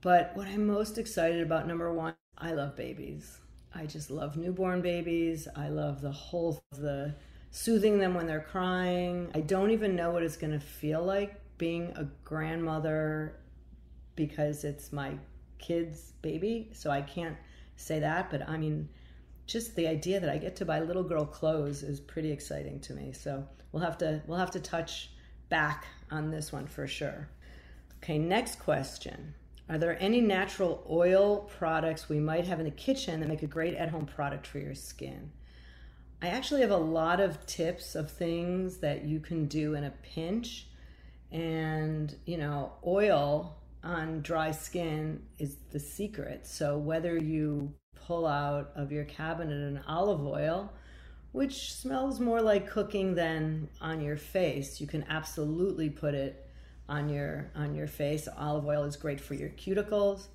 But 0.00 0.32
what 0.34 0.46
I'm 0.46 0.66
most 0.66 0.96
excited 0.98 1.42
about, 1.42 1.66
number 1.66 1.92
one, 1.92 2.14
I 2.38 2.52
love 2.52 2.76
babies. 2.76 3.38
I 3.74 3.86
just 3.86 4.10
love 4.10 4.36
newborn 4.36 4.80
babies. 4.80 5.46
I 5.54 5.68
love 5.68 6.00
the 6.00 6.10
whole, 6.10 6.62
the 6.72 7.14
soothing 7.50 7.98
them 7.98 8.14
when 8.14 8.26
they're 8.26 8.40
crying. 8.40 9.30
I 9.34 9.40
don't 9.40 9.70
even 9.70 9.94
know 9.94 10.10
what 10.10 10.22
it's 10.22 10.36
going 10.36 10.52
to 10.52 10.60
feel 10.60 11.04
like 11.04 11.40
being 11.58 11.92
a 11.96 12.04
grandmother 12.24 13.36
because 14.16 14.64
it's 14.64 14.92
my 14.92 15.14
kid's 15.58 16.12
baby. 16.22 16.70
So 16.72 16.90
I 16.90 17.02
can't 17.02 17.36
say 17.76 18.00
that. 18.00 18.30
But 18.30 18.48
I 18.48 18.56
mean, 18.56 18.88
just 19.46 19.76
the 19.76 19.86
idea 19.86 20.20
that 20.20 20.30
I 20.30 20.38
get 20.38 20.56
to 20.56 20.64
buy 20.64 20.80
little 20.80 21.02
girl 21.02 21.26
clothes 21.26 21.82
is 21.82 22.00
pretty 22.00 22.30
exciting 22.32 22.80
to 22.80 22.94
me. 22.94 23.12
So 23.12 23.46
we'll 23.72 23.82
have 23.82 23.98
to 23.98 24.22
we'll 24.26 24.38
have 24.38 24.52
to 24.52 24.60
touch 24.60 25.10
back 25.50 25.84
on 26.10 26.30
this 26.30 26.50
one 26.52 26.66
for 26.66 26.86
sure. 26.86 27.28
Okay, 28.02 28.18
next 28.18 28.58
question. 28.58 29.34
Are 29.68 29.78
there 29.78 29.96
any 30.00 30.20
natural 30.20 30.84
oil 30.90 31.48
products 31.58 32.08
we 32.08 32.18
might 32.18 32.46
have 32.46 32.58
in 32.58 32.64
the 32.64 32.70
kitchen 32.70 33.20
that 33.20 33.28
make 33.28 33.42
a 33.42 33.46
great 33.46 33.74
at-home 33.74 34.06
product 34.06 34.46
for 34.46 34.58
your 34.58 34.74
skin? 34.74 35.30
I 36.22 36.28
actually 36.28 36.62
have 36.62 36.70
a 36.70 36.76
lot 36.76 37.20
of 37.20 37.46
tips 37.46 37.94
of 37.94 38.10
things 38.10 38.78
that 38.78 39.04
you 39.04 39.20
can 39.20 39.46
do 39.46 39.74
in 39.74 39.84
a 39.84 39.90
pinch. 40.02 40.66
And, 41.30 42.14
you 42.26 42.36
know, 42.36 42.72
oil 42.86 43.56
on 43.84 44.20
dry 44.22 44.50
skin 44.50 45.22
is 45.38 45.56
the 45.70 45.78
secret. 45.78 46.46
So 46.46 46.76
whether 46.76 47.16
you 47.16 47.72
pull 47.94 48.26
out 48.26 48.72
of 48.74 48.90
your 48.90 49.04
cabinet 49.04 49.54
an 49.54 49.80
olive 49.86 50.26
oil, 50.26 50.72
which 51.32 51.72
smells 51.74 52.20
more 52.20 52.42
like 52.42 52.68
cooking 52.68 53.14
than 53.14 53.68
on 53.80 54.00
your 54.00 54.16
face, 54.16 54.80
you 54.80 54.86
can 54.86 55.04
absolutely 55.08 55.88
put 55.88 56.14
it 56.14 56.46
on 56.88 57.08
your 57.08 57.50
on 57.54 57.74
your 57.74 57.86
face. 57.86 58.28
Olive 58.36 58.66
oil 58.66 58.84
is 58.84 58.96
great 58.96 59.20
for 59.20 59.34
your 59.34 59.50
cuticles. 59.50 60.26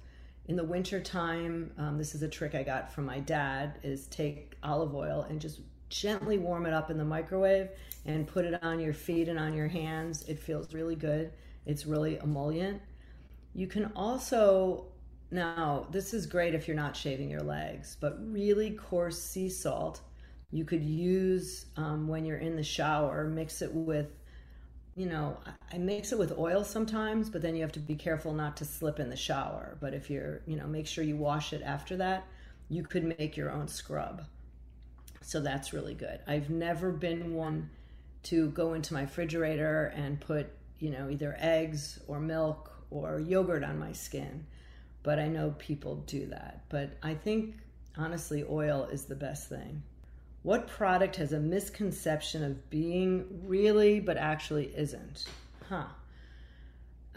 In 0.47 0.55
the 0.55 0.63
winter 0.63 1.01
time, 1.01 1.71
um, 1.77 1.97
this 1.97 2.15
is 2.15 2.21
a 2.21 2.27
trick 2.27 2.55
I 2.55 2.63
got 2.63 2.93
from 2.93 3.05
my 3.05 3.19
dad: 3.19 3.79
is 3.83 4.07
take 4.07 4.55
olive 4.63 4.95
oil 4.95 5.25
and 5.29 5.41
just 5.41 5.59
gently 5.89 6.37
warm 6.37 6.65
it 6.65 6.73
up 6.73 6.89
in 6.89 6.97
the 6.97 7.05
microwave 7.05 7.69
and 8.05 8.27
put 8.27 8.45
it 8.45 8.63
on 8.63 8.79
your 8.79 8.93
feet 8.93 9.27
and 9.27 9.39
on 9.39 9.53
your 9.53 9.67
hands. 9.67 10.23
It 10.23 10.39
feels 10.39 10.73
really 10.73 10.95
good. 10.95 11.31
It's 11.65 11.85
really 11.85 12.17
emollient. 12.17 12.81
You 13.53 13.67
can 13.67 13.91
also, 13.95 14.85
now, 15.31 15.87
this 15.91 16.13
is 16.13 16.25
great 16.25 16.53
if 16.53 16.67
you're 16.67 16.75
not 16.75 16.95
shaving 16.95 17.29
your 17.29 17.41
legs, 17.41 17.97
but 17.99 18.17
really 18.31 18.71
coarse 18.71 19.21
sea 19.21 19.49
salt 19.49 20.01
you 20.51 20.65
could 20.65 20.83
use 20.83 21.65
um, 21.77 22.07
when 22.07 22.25
you're 22.25 22.37
in 22.37 22.55
the 22.55 22.63
shower, 22.63 23.25
mix 23.25 23.61
it 23.61 23.73
with 23.73 24.07
you 24.95 25.05
know, 25.05 25.37
I 25.73 25.77
mix 25.77 26.13
it 26.13 26.19
with 26.19 26.37
oil 26.37 26.63
sometimes, 26.63 27.29
but 27.29 27.41
then 27.41 27.53
you 27.55 27.61
have 27.61 27.73
to 27.73 27.79
be 27.79 27.95
careful 27.95 28.33
not 28.33 28.55
to 28.57 28.65
slip 28.65 28.99
in 28.99 29.09
the 29.09 29.17
shower. 29.17 29.77
But 29.81 29.93
if 29.93 30.09
you're, 30.09 30.41
you 30.47 30.55
know, 30.55 30.67
make 30.67 30.87
sure 30.87 31.03
you 31.03 31.17
wash 31.17 31.51
it 31.51 31.61
after 31.61 31.97
that. 31.97 32.25
You 32.69 32.83
could 32.83 33.17
make 33.19 33.35
your 33.35 33.51
own 33.51 33.67
scrub. 33.67 34.23
So 35.21 35.41
that's 35.41 35.73
really 35.73 35.95
good. 35.95 36.19
I've 36.27 36.49
never 36.49 36.91
been 36.91 37.33
one 37.33 37.69
to 38.23 38.49
go 38.51 38.73
into 38.73 38.93
my 38.93 39.01
refrigerator 39.01 39.93
and 39.95 40.19
put, 40.19 40.47
you 40.79 40.91
know, 40.91 41.09
either 41.09 41.35
eggs 41.39 41.99
or 42.07 42.19
milk 42.19 42.71
or 42.89 43.19
yogurt 43.19 43.63
on 43.63 43.77
my 43.77 43.91
skin. 43.91 44.45
But 45.03 45.19
I 45.19 45.27
know 45.27 45.53
people 45.59 45.97
do 46.07 46.27
that. 46.27 46.63
But 46.69 46.97
I 47.03 47.15
think 47.15 47.55
honestly, 47.97 48.45
oil 48.49 48.85
is 48.85 49.05
the 49.05 49.15
best 49.15 49.49
thing. 49.49 49.83
What 50.45 50.67
product 50.67 51.15
has 51.15 51.33
a 51.33 51.39
misconception 51.39 52.43
of 52.43 52.69
being 52.69 53.25
really, 53.47 53.99
but 53.99 54.15
actually 54.15 54.71
isn't? 54.77 55.25
Huh. 55.67 55.87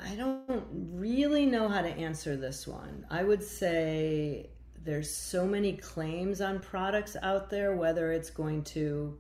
I 0.03 0.15
don't 0.15 0.67
really 0.73 1.45
know 1.45 1.69
how 1.69 1.83
to 1.83 1.91
answer 1.91 2.39
this 2.39 2.67
one. 2.67 3.05
I 3.11 3.25
would 3.25 3.43
say 3.43 4.49
there's 4.83 5.15
so 5.15 5.47
many 5.47 5.75
claims 5.75 6.41
on 6.41 6.61
products 6.61 7.19
out 7.23 7.51
there, 7.51 7.77
whether 7.77 8.13
it's 8.13 8.31
going 8.31 8.65
to, 8.65 9.19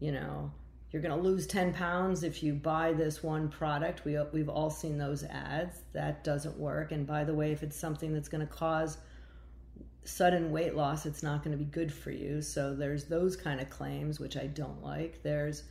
you 0.00 0.10
know, 0.10 0.50
you're 0.90 1.02
going 1.02 1.16
to 1.16 1.22
lose 1.22 1.46
10 1.46 1.74
pounds 1.74 2.24
if 2.24 2.42
you 2.42 2.54
buy 2.54 2.92
this 2.92 3.22
one 3.22 3.48
product. 3.48 4.04
We, 4.04 4.18
we've 4.32 4.48
all 4.48 4.70
seen 4.70 4.98
those 4.98 5.22
ads. 5.22 5.82
That 5.92 6.24
doesn't 6.24 6.58
work. 6.58 6.90
And 6.90 7.06
by 7.06 7.22
the 7.22 7.34
way, 7.34 7.52
if 7.52 7.62
it's 7.62 7.76
something 7.76 8.12
that's 8.12 8.28
going 8.28 8.44
to 8.44 8.52
cause 8.52 8.98
sudden 10.04 10.50
weight 10.50 10.74
loss, 10.74 11.06
it's 11.06 11.22
not 11.22 11.42
going 11.42 11.56
to 11.56 11.62
be 11.62 11.70
good 11.70 11.92
for 11.92 12.10
you. 12.10 12.42
So 12.42 12.74
there's 12.74 13.04
those 13.04 13.36
kind 13.36 13.60
of 13.60 13.70
claims, 13.70 14.20
which 14.20 14.36
I 14.36 14.46
don't 14.46 14.82
like. 14.82 15.22
There's 15.22 15.64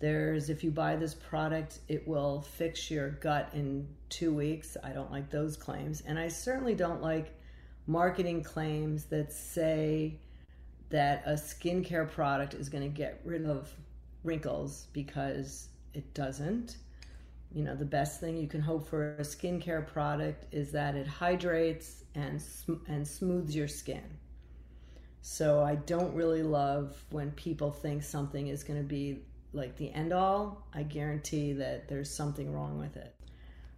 there's 0.00 0.48
if 0.48 0.62
you 0.62 0.70
buy 0.70 0.94
this 0.94 1.14
product, 1.14 1.80
it 1.88 2.06
will 2.06 2.42
fix 2.42 2.90
your 2.90 3.10
gut 3.10 3.50
in 3.52 3.88
two 4.08 4.32
weeks. 4.32 4.76
I 4.84 4.90
don't 4.90 5.10
like 5.10 5.30
those 5.30 5.56
claims. 5.56 6.02
And 6.02 6.18
I 6.18 6.28
certainly 6.28 6.74
don't 6.74 7.02
like 7.02 7.34
marketing 7.86 8.44
claims 8.44 9.06
that 9.06 9.32
say 9.32 10.20
that 10.90 11.22
a 11.26 11.32
skincare 11.32 12.08
product 12.08 12.54
is 12.54 12.68
going 12.68 12.84
to 12.84 12.96
get 12.96 13.20
rid 13.24 13.44
of 13.44 13.70
wrinkles 14.22 14.86
because 14.92 15.68
it 15.94 16.14
doesn't. 16.14 16.76
You 17.52 17.64
know, 17.64 17.74
the 17.74 17.84
best 17.84 18.20
thing 18.20 18.36
you 18.36 18.46
can 18.46 18.60
hope 18.60 18.88
for 18.88 19.14
a 19.14 19.22
skincare 19.22 19.86
product 19.86 20.46
is 20.52 20.70
that 20.72 20.94
it 20.94 21.06
hydrates 21.06 22.04
and 22.14 22.42
and 22.86 23.06
smooths 23.06 23.54
your 23.54 23.68
skin. 23.68 24.04
So 25.22 25.62
I 25.62 25.76
don't 25.76 26.14
really 26.14 26.42
love 26.42 26.96
when 27.10 27.30
people 27.32 27.70
think 27.70 28.02
something 28.02 28.48
is 28.48 28.64
going 28.64 28.80
to 28.80 28.86
be 28.86 29.22
like 29.52 29.76
the 29.76 29.92
end 29.92 30.12
all. 30.12 30.66
I 30.74 30.82
guarantee 30.82 31.52
that 31.54 31.88
there's 31.88 32.10
something 32.10 32.52
wrong 32.52 32.78
with 32.78 32.96
it. 32.96 33.14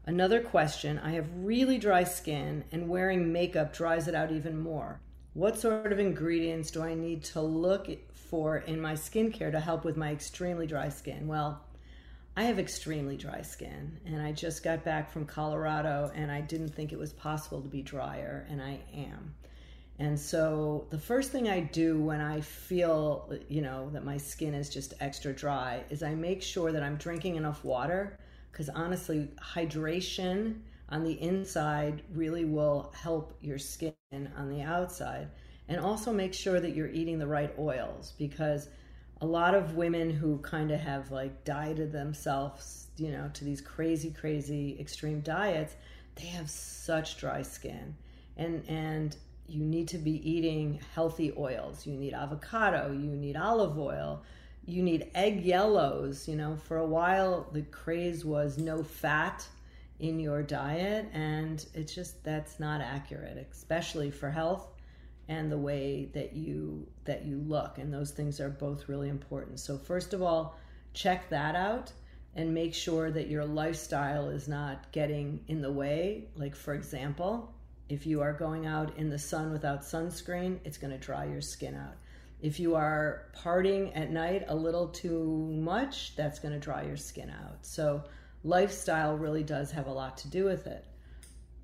Another 0.07 0.41
question 0.41 0.99
I 0.99 1.13
have 1.13 1.29
really 1.37 1.79
dry 1.79 2.05
skin, 2.05 2.65
and 2.73 2.89
wearing 2.89 3.33
makeup 3.33 3.73
dries 3.73 4.09
it 4.09 4.15
out 4.15 4.33
even 4.33 4.59
more. 4.59 5.01
What 5.35 5.59
sort 5.59 5.93
of 5.93 6.01
ingredients 6.01 6.71
do 6.71 6.83
I 6.83 6.95
need 6.95 7.23
to 7.25 7.41
look 7.41 7.89
for 8.13 8.59
in 8.59 8.81
my 8.81 8.95
skincare 8.95 9.53
to 9.53 9.61
help 9.61 9.85
with 9.85 9.97
my 9.97 10.11
extremely 10.11 10.67
dry 10.67 10.89
skin? 10.89 11.29
Well, 11.29 11.63
I 12.37 12.45
have 12.45 12.59
extremely 12.59 13.17
dry 13.17 13.43
skin, 13.43 13.99
and 14.07 14.23
I 14.23 14.33
just 14.33 14.63
got 14.63 14.85
back 14.85 15.11
from 15.11 15.27
Colorado, 15.27 16.11
and 16.15 16.31
I 16.31 16.41
didn't 16.41 16.71
think 16.71 16.93
it 16.93 16.99
was 16.99 17.13
possible 17.13 17.61
to 17.61 17.69
be 17.69 17.83
drier, 17.83 18.47
and 18.49 18.63
I 18.63 18.81
am. 18.95 19.35
And 20.01 20.19
so 20.19 20.87
the 20.89 20.99
first 20.99 21.31
thing 21.31 21.51
I 21.51 21.61
do 21.61 22.01
when 22.01 22.23
I 22.23 22.41
feel, 22.41 23.31
you 23.49 23.61
know, 23.61 23.91
that 23.91 24.03
my 24.03 24.17
skin 24.17 24.55
is 24.55 24.71
just 24.71 24.95
extra 24.99 25.31
dry 25.35 25.85
is 25.91 26.03
I 26.03 26.15
make 26.15 26.41
sure 26.41 26.73
that 26.73 26.83
I'm 26.83 26.97
drinking 26.97 27.37
enough 27.37 27.63
water 27.65 28.19
because 28.51 28.71
honestly, 28.71 29.29
hydration 29.39 30.61
on 30.89 31.05
the 31.05 31.21
inside 31.21 32.03
really 32.15 32.47
will 32.47 32.93
help 32.97 33.37
your 33.43 33.59
skin 33.59 33.93
on 34.11 34.49
the 34.49 34.63
outside. 34.63 35.29
And 35.69 35.79
also 35.79 36.15
make 36.15 36.33
sure 36.33 36.61
that 36.61 36.75
you're 36.75 36.89
eating 36.89 37.19
the 37.19 37.27
right 37.27 37.53
oils 37.59 38.15
because 38.19 38.69
a 39.21 39.27
lot 39.27 39.55
of 39.55 39.77
women 39.77 40.11
who 40.11 40.39
kind 40.39 40.71
of 40.71 40.81
have 40.81 41.11
like 41.11 41.45
dieted 41.45 41.93
themselves, 41.93 42.89
you 42.97 43.11
know, 43.11 43.31
to 43.35 43.45
these 43.45 43.61
crazy, 43.61 44.11
crazy 44.11 44.79
extreme 44.81 45.21
diets, 45.21 45.77
they 46.15 46.27
have 46.27 46.49
such 46.49 47.19
dry 47.19 47.43
skin. 47.43 47.97
And 48.37 48.65
and 48.69 49.17
you 49.47 49.65
need 49.65 49.89
to 49.89 49.99
be 49.99 50.29
eating 50.29 50.81
healthy 50.95 51.33
oils. 51.37 51.87
You 51.87 51.95
need 51.95 52.15
avocado, 52.15 52.93
you 52.93 53.17
need 53.17 53.37
olive 53.37 53.79
oil, 53.79 54.23
you 54.65 54.83
need 54.83 55.11
egg 55.15 55.45
yellows. 55.45 56.27
You 56.27 56.37
know, 56.37 56.57
for 56.57 56.79
a 56.79 56.87
while 56.87 57.49
the 57.53 57.63
craze 57.63 58.25
was 58.25 58.59
no 58.59 58.83
fat 58.83 59.47
in 60.01 60.19
your 60.19 60.43
diet 60.43 61.07
and 61.13 61.67
it's 61.75 61.95
just 61.95 62.25
that's 62.25 62.59
not 62.59 62.81
accurate 62.81 63.47
especially 63.53 64.11
for 64.11 64.31
health 64.31 64.67
and 65.31 65.51
the 65.51 65.57
way 65.57 66.11
that 66.13 66.33
you 66.35 66.89
that 67.05 67.25
you 67.25 67.39
look 67.39 67.79
and 67.79 67.95
those 67.95 68.11
things 68.11 68.41
are 68.41 68.51
both 68.51 68.89
really 68.89 69.09
important. 69.09 69.61
So 69.61 69.79
first 69.79 70.13
of 70.13 70.21
all 70.21 70.59
check 70.93 71.31
that 71.31 71.55
out 71.55 71.93
and 72.35 72.53
make 72.53 72.75
sure 72.75 73.13
that 73.13 73.29
your 73.29 73.45
lifestyle 73.45 74.29
is 74.29 74.49
not 74.49 74.91
getting 74.91 75.45
in 75.47 75.63
the 75.63 75.71
way. 75.71 76.29
Like 76.35 76.57
for 76.57 76.75
example 76.75 77.55
if 77.89 78.07
you 78.07 78.21
are 78.21 78.33
going 78.33 78.67
out 78.67 78.97
in 78.99 79.09
the 79.09 79.19
sun 79.19 79.53
without 79.53 79.83
sunscreen 79.83 80.59
it's 80.65 80.79
going 80.79 80.93
to 80.93 80.99
dry 80.99 81.27
your 81.27 81.41
skin 81.41 81.77
out. 81.77 81.95
If 82.43 82.59
you 82.59 82.75
are 82.75 83.27
partying 83.37 83.97
at 83.97 84.11
night 84.11 84.47
a 84.49 84.57
little 84.57 84.89
too 84.89 85.49
much 85.53 86.17
that's 86.17 86.41
going 86.41 86.55
to 86.55 86.61
dry 86.61 86.83
your 86.83 86.97
skin 86.97 87.31
out. 87.31 87.65
So 87.65 88.03
lifestyle 88.43 89.17
really 89.17 89.45
does 89.45 89.71
have 89.71 89.87
a 89.87 89.93
lot 89.93 90.19
to 90.19 90.29
do 90.29 90.45
with 90.45 90.67
it. 90.67 90.85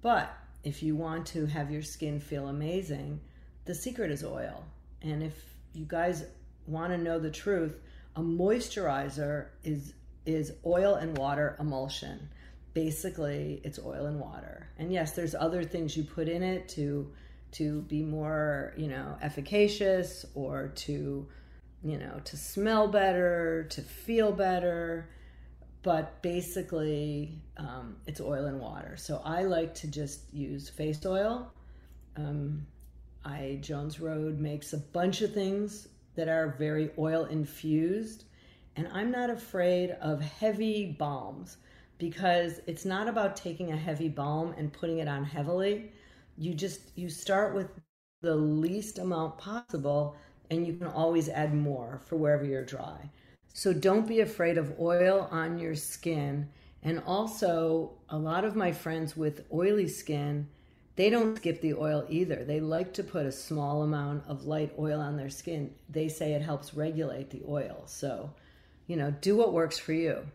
But 0.03 0.33
if 0.63 0.85
you 0.85 0.95
want 0.95 1.27
to 1.29 1.47
have 1.47 1.73
your 1.73 1.83
skin 1.83 2.21
feel 2.21 2.47
amazing, 2.47 3.21
the 3.67 3.75
secret 3.75 4.11
is 4.11 4.25
oil. 4.25 4.65
And 5.03 5.23
if 5.23 5.35
you 5.75 5.85
guys 5.87 6.25
want 6.67 6.93
to 6.93 6.99
know 6.99 7.19
the 7.19 7.31
truth, 7.31 7.81
a 8.17 8.21
moisturizer 8.21 9.49
is 9.63 9.95
is 10.25 10.53
oil 10.65 10.95
and 10.95 11.17
water 11.17 11.57
emulsion. 11.61 12.29
Basically, 12.75 13.61
it's 13.63 13.79
oil 13.79 14.07
and 14.07 14.19
water. 14.19 14.69
And 14.79 14.93
yes, 14.93 15.13
there's 15.13 15.35
other 15.35 15.63
things 15.63 15.97
you 15.97 16.03
put 16.03 16.29
in 16.29 16.43
it 16.43 16.69
to 16.71 17.13
to 17.53 17.83
be 17.83 18.03
more, 18.03 18.75
you 18.77 18.89
know, 18.89 19.17
efficacious 19.23 20.25
or 20.35 20.69
to 20.69 21.29
you 21.85 21.99
know, 21.99 22.21
to 22.25 22.37
smell 22.37 22.89
better, 22.89 23.67
to 23.71 23.83
feel 23.83 24.33
better 24.33 25.09
but 25.87 26.21
basically 26.21 27.41
um, 27.59 27.95
it's 28.09 28.21
oil 28.21 28.47
and 28.47 28.59
water. 28.59 28.97
So 28.97 29.23
I 29.25 29.45
like 29.45 29.73
to 29.77 29.87
just 29.87 30.35
use 30.35 30.69
face 30.69 31.07
oil. 31.07 31.53
Um, 32.17 32.67
I 33.27 33.59
Jones 33.61 33.99
Road 33.99 34.39
makes 34.39 34.73
a 34.73 34.79
bunch 34.79 35.21
of 35.21 35.35
things 35.35 35.89
that 36.15 36.29
are 36.29 36.55
very 36.59 36.91
oil 36.97 37.25
infused, 37.25 38.25
and 38.77 38.89
I'm 38.93 39.11
not 39.11 39.31
afraid 39.31 39.91
of 40.01 40.21
heavy 40.21 40.97
balms 40.99 41.57
because 41.99 42.61
it's 42.69 42.85
not 42.85 43.09
about 43.09 43.37
taking 43.37 43.73
a 43.73 43.77
heavy 43.77 44.09
balm 44.09 44.55
and 44.57 44.73
putting 44.73 44.99
it 44.99 45.09
on 45.09 45.25
heavily. 45.25 45.91
You 46.39 46.55
just 46.55 46.81
you 46.95 47.09
start 47.09 47.53
with 47.53 47.69
the 48.23 48.37
least 48.37 48.99
amount 48.99 49.39
possible, 49.39 50.17
and 50.51 50.65
you 50.65 50.75
can 50.75 50.87
always 50.87 51.29
add 51.29 51.53
more 51.53 52.01
for 52.05 52.17
wherever 52.17 52.45
you're 52.45 52.65
dry. 52.65 53.11
So 53.53 53.73
don't 53.73 54.07
be 54.07 54.21
afraid 54.21 54.57
of 54.57 54.79
oil 54.79 55.29
on 55.33 55.59
your 55.59 55.75
skin. 55.75 56.49
And 56.83 57.03
also, 57.05 57.95
a 58.09 58.17
lot 58.17 58.45
of 58.45 58.55
my 58.55 58.71
friends 58.71 59.17
with 59.17 59.47
oily 59.53 59.89
skin, 59.89 60.47
they 60.97 61.11
don't 61.11 61.37
skip 61.37 61.61
the 61.61 61.75
oil 61.75 62.07
either. 62.09 62.43
They 62.45 62.61
like 62.61 62.95
to 62.95 63.05
put 63.05 63.27
a 63.27 63.33
small 63.33 63.83
amount 63.83 64.25
of 64.27 64.47
light 64.47 64.73
oil 64.79 64.99
on 65.01 65.17
their 65.17 65.29
skin. 65.29 65.75
They 65.91 66.09
say 66.09 66.33
it 66.33 66.43
helps 66.43 66.75
regulate 66.75 67.29
the 67.31 67.43
oil. 67.47 67.83
So, 67.85 68.31
you 68.87 68.97
know, 68.97 69.11
do 69.11 69.37
what 69.37 69.53
works 69.53 69.79
for 69.79 69.93
you. 69.93 70.27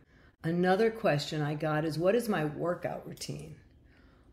Another 0.43 0.91
question 0.91 1.41
I 1.41 1.55
got 1.55 1.83
is 1.83 1.97
what 1.97 2.15
is 2.15 2.29
my 2.29 2.45
workout 2.45 3.07
routine? 3.07 3.55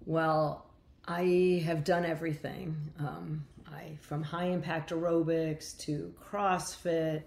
Well, 0.04 0.66
I 1.06 1.62
have 1.64 1.84
done 1.84 2.04
everything. 2.04 2.76
Um, 2.98 3.46
I 3.66 3.96
from 4.00 4.22
high 4.22 4.46
impact 4.46 4.90
aerobics 4.90 5.76
to 5.78 6.14
CrossFit 6.22 7.22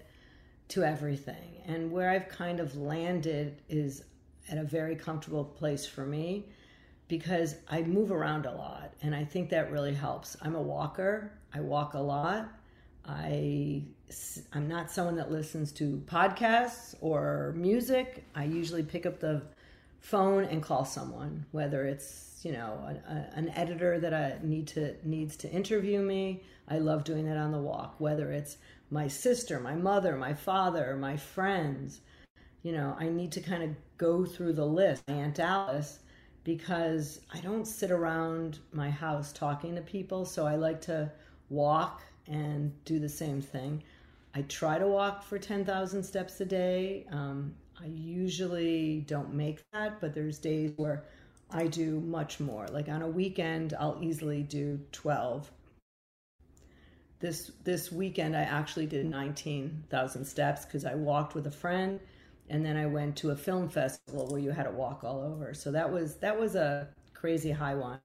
to 0.70 0.84
everything. 0.84 1.62
And 1.66 1.92
where 1.92 2.12
I've 2.12 2.30
kind 2.30 2.60
of 2.60 2.76
landed 2.76 3.62
is 3.68 4.04
at 4.50 4.60
a 4.60 4.64
very 4.64 4.96
comfortable 4.96 5.46
place 5.46 5.88
for 5.88 6.06
me 6.06 6.46
because 7.12 7.56
I 7.70 7.82
move 7.82 8.10
around 8.10 8.46
a 8.46 8.54
lot 8.54 8.94
and 9.02 9.14
I 9.14 9.26
think 9.26 9.50
that 9.50 9.70
really 9.70 9.94
helps. 9.94 10.38
I'm 10.42 10.56
a 10.56 10.62
walker. 10.62 11.34
I 11.54 11.60
walk 11.60 11.94
a 11.94 12.00
lot. 12.00 12.48
I 13.06 13.84
I'm 14.54 14.70
not 14.70 14.90
someone 14.90 15.18
that 15.18 15.30
listens 15.30 15.74
to 15.74 16.02
podcasts 16.06 16.96
or 17.02 17.54
music. 17.58 18.24
I 18.34 18.46
usually 18.46 18.84
pick 18.84 19.06
up 19.06 19.20
the 19.20 19.42
phone 20.00 20.46
and 20.46 20.64
call 20.64 20.86
someone, 20.86 21.46
whether 21.52 21.84
it's 21.86 22.40
you 22.44 22.54
know 22.54 22.80
a, 22.88 23.12
a, 23.12 23.30
an 23.34 23.50
editor 23.50 24.00
that 24.00 24.14
I 24.14 24.38
need 24.42 24.68
to 24.70 24.96
needs 25.06 25.36
to 25.38 25.52
interview 25.52 26.00
me. 26.00 26.44
I 26.70 26.80
love 26.80 27.04
doing 27.04 27.26
that 27.26 27.36
on 27.36 27.52
the 27.52 27.60
walk. 27.60 27.96
Whether 27.98 28.32
it's 28.32 28.56
my 28.90 29.10
sister, 29.10 29.60
my 29.60 29.76
mother, 29.76 30.16
my 30.16 30.34
father, 30.34 30.96
my 30.96 31.18
friends. 31.18 32.00
You 32.64 32.72
know, 32.72 32.96
I 32.98 33.10
need 33.10 33.34
to 33.34 33.42
kind 33.42 33.64
of 33.64 33.72
go 33.98 34.24
through 34.24 34.54
the 34.54 34.66
list. 34.66 35.04
Aunt 35.10 35.40
Alice, 35.40 36.00
because 36.44 37.22
I 37.34 37.40
don't 37.40 37.66
sit 37.66 37.92
around 37.92 38.60
my 38.74 38.90
house 38.90 39.32
talking 39.32 39.76
to 39.76 39.82
people, 39.82 40.26
so 40.26 40.46
I 40.46 40.56
like 40.56 40.82
to 40.82 41.12
walk 41.50 42.04
and 42.28 42.74
do 42.86 43.00
the 43.00 43.10
same 43.10 43.42
thing. 43.42 43.84
I 44.34 44.44
try 44.44 44.80
to 44.80 44.88
walk 44.88 45.24
for 45.24 45.38
10,000 45.38 46.04
steps 46.04 46.40
a 46.42 46.46
day. 46.46 47.06
Um, 47.12 47.54
I 47.80 47.88
usually 47.88 49.04
don't 49.08 49.34
make 49.34 49.62
that, 49.74 50.00
but 50.00 50.14
there's 50.14 50.40
days 50.40 50.72
where 50.78 51.04
I 51.52 51.68
do 51.68 52.00
much 52.00 52.40
more. 52.40 52.68
Like 52.68 52.88
on 52.88 53.02
a 53.02 53.08
weekend, 53.08 53.74
I'll 53.80 54.00
easily 54.02 54.44
do 54.44 54.80
12 54.92 55.52
this 57.22 57.52
this 57.64 57.92
weekend 57.92 58.36
I 58.36 58.42
actually 58.42 58.88
did 58.88 59.06
19,000 59.06 60.26
steps 60.26 60.66
because 60.66 60.86
I 60.86 60.96
walked 60.96 61.36
with 61.36 61.48
a 61.48 61.52
friend 61.52 62.00
and 62.52 62.66
then 62.66 62.76
I 62.76 62.86
went 62.86 63.16
to 63.18 63.32
a 63.32 63.36
film 63.36 63.70
festival 63.70 64.28
where 64.28 64.40
you 64.40 64.52
had 64.52 64.64
to 64.64 64.72
walk 64.72 65.06
all 65.06 65.22
over. 65.24 65.54
So 65.54 65.72
that 65.72 65.90
was 65.90 66.16
that 66.18 66.38
was 66.38 66.56
a 66.56 66.90
crazy 67.14 67.50
high 67.50 67.76
one. 67.76 68.00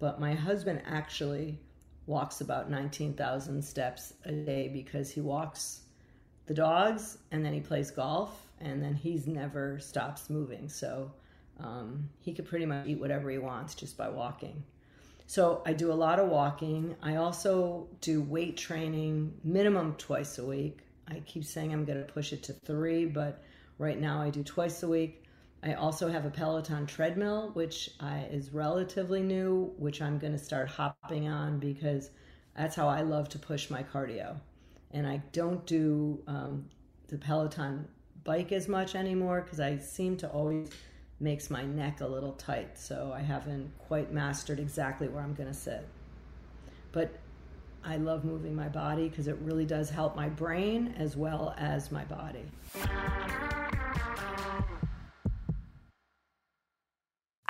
But 0.00 0.20
my 0.20 0.34
husband 0.34 0.82
actually 0.84 1.60
walks 2.06 2.40
about 2.40 2.68
19,000 2.68 3.62
steps 3.62 4.14
a 4.24 4.32
day 4.32 4.66
because 4.66 5.08
he 5.12 5.20
walks 5.20 5.82
the 6.46 6.54
dogs 6.54 7.18
and 7.30 7.44
then 7.44 7.52
he 7.52 7.60
plays 7.60 7.92
golf 7.92 8.48
and 8.60 8.82
then 8.82 8.92
he's 8.92 9.28
never 9.28 9.78
stops 9.78 10.28
moving. 10.28 10.68
So 10.68 11.12
um, 11.60 12.08
he 12.20 12.34
could 12.34 12.46
pretty 12.46 12.66
much 12.66 12.88
eat 12.88 12.98
whatever 12.98 13.30
he 13.30 13.38
wants 13.38 13.76
just 13.76 13.96
by 13.96 14.08
walking. 14.08 14.64
So 15.28 15.62
I 15.64 15.74
do 15.74 15.92
a 15.92 15.94
lot 15.94 16.18
of 16.18 16.28
walking. 16.28 16.96
I 17.00 17.16
also 17.16 17.86
do 18.00 18.20
weight 18.20 18.56
training 18.56 19.32
minimum 19.44 19.94
twice 19.94 20.38
a 20.38 20.44
week. 20.44 20.80
I 21.06 21.20
keep 21.20 21.44
saying 21.44 21.72
I'm 21.72 21.84
going 21.84 22.04
to 22.04 22.12
push 22.12 22.32
it 22.32 22.42
to 22.44 22.52
three, 22.52 23.06
but 23.06 23.40
right 23.78 24.00
now 24.00 24.20
I 24.20 24.30
do 24.30 24.42
twice 24.42 24.82
a 24.82 24.88
week. 24.88 25.24
I 25.64 25.74
also 25.74 26.08
have 26.08 26.24
a 26.24 26.30
Peloton 26.30 26.86
treadmill, 26.86 27.50
which 27.52 27.90
I, 28.00 28.26
is 28.30 28.52
relatively 28.52 29.22
new, 29.22 29.72
which 29.78 30.02
I'm 30.02 30.18
going 30.18 30.32
to 30.32 30.38
start 30.38 30.68
hopping 30.68 31.28
on 31.28 31.60
because 31.60 32.10
that's 32.56 32.74
how 32.74 32.88
I 32.88 33.02
love 33.02 33.28
to 33.30 33.38
push 33.38 33.70
my 33.70 33.82
cardio. 33.82 34.36
And 34.90 35.06
I 35.06 35.22
don't 35.32 35.64
do 35.66 36.20
um, 36.26 36.68
the 37.08 37.16
Peloton 37.16 37.86
bike 38.24 38.52
as 38.52 38.68
much 38.68 38.94
anymore 38.94 39.42
because 39.42 39.60
I 39.60 39.78
seem 39.78 40.16
to 40.18 40.28
always 40.28 40.70
makes 41.20 41.48
my 41.48 41.62
neck 41.62 42.00
a 42.00 42.06
little 42.06 42.32
tight, 42.32 42.76
so 42.76 43.12
I 43.14 43.20
haven't 43.20 43.70
quite 43.78 44.12
mastered 44.12 44.58
exactly 44.58 45.08
where 45.08 45.22
I'm 45.22 45.34
going 45.34 45.48
to 45.48 45.54
sit. 45.54 45.86
But 46.90 47.16
I 47.84 47.96
love 47.96 48.24
moving 48.24 48.54
my 48.54 48.68
body 48.68 49.08
because 49.08 49.28
it 49.28 49.36
really 49.40 49.64
does 49.64 49.88
help 49.90 50.16
my 50.16 50.28
brain 50.28 50.94
as 50.98 51.16
well 51.16 51.54
as 51.56 51.90
my 51.90 52.04
body. 52.04 52.44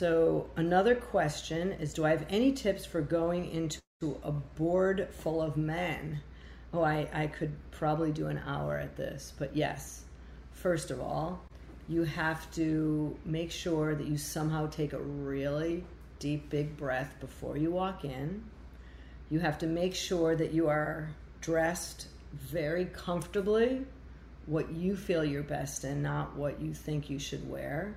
So, 0.00 0.48
another 0.56 0.94
question 0.94 1.72
is 1.72 1.92
Do 1.92 2.06
I 2.06 2.10
have 2.12 2.24
any 2.30 2.52
tips 2.52 2.86
for 2.86 3.02
going 3.02 3.50
into 3.50 3.82
a 4.22 4.32
board 4.32 5.08
full 5.10 5.42
of 5.42 5.58
men? 5.58 6.22
Oh, 6.72 6.80
I, 6.80 7.06
I 7.12 7.26
could 7.26 7.52
probably 7.70 8.10
do 8.10 8.28
an 8.28 8.40
hour 8.46 8.78
at 8.78 8.96
this, 8.96 9.34
but 9.38 9.54
yes. 9.54 10.04
First 10.52 10.90
of 10.90 11.02
all, 11.02 11.44
you 11.86 12.04
have 12.04 12.50
to 12.52 13.14
make 13.26 13.50
sure 13.50 13.94
that 13.94 14.06
you 14.06 14.16
somehow 14.16 14.68
take 14.68 14.94
a 14.94 14.98
really 14.98 15.84
deep, 16.18 16.48
big 16.48 16.78
breath 16.78 17.16
before 17.20 17.58
you 17.58 17.70
walk 17.70 18.02
in. 18.06 18.42
You 19.28 19.40
have 19.40 19.58
to 19.58 19.66
make 19.66 19.94
sure 19.94 20.34
that 20.34 20.54
you 20.54 20.68
are 20.68 21.10
dressed 21.42 22.06
very 22.32 22.86
comfortably, 22.86 23.84
what 24.46 24.72
you 24.72 24.96
feel 24.96 25.22
you're 25.22 25.42
best 25.42 25.84
in, 25.84 26.00
not 26.00 26.36
what 26.36 26.58
you 26.58 26.72
think 26.72 27.10
you 27.10 27.18
should 27.18 27.46
wear 27.46 27.94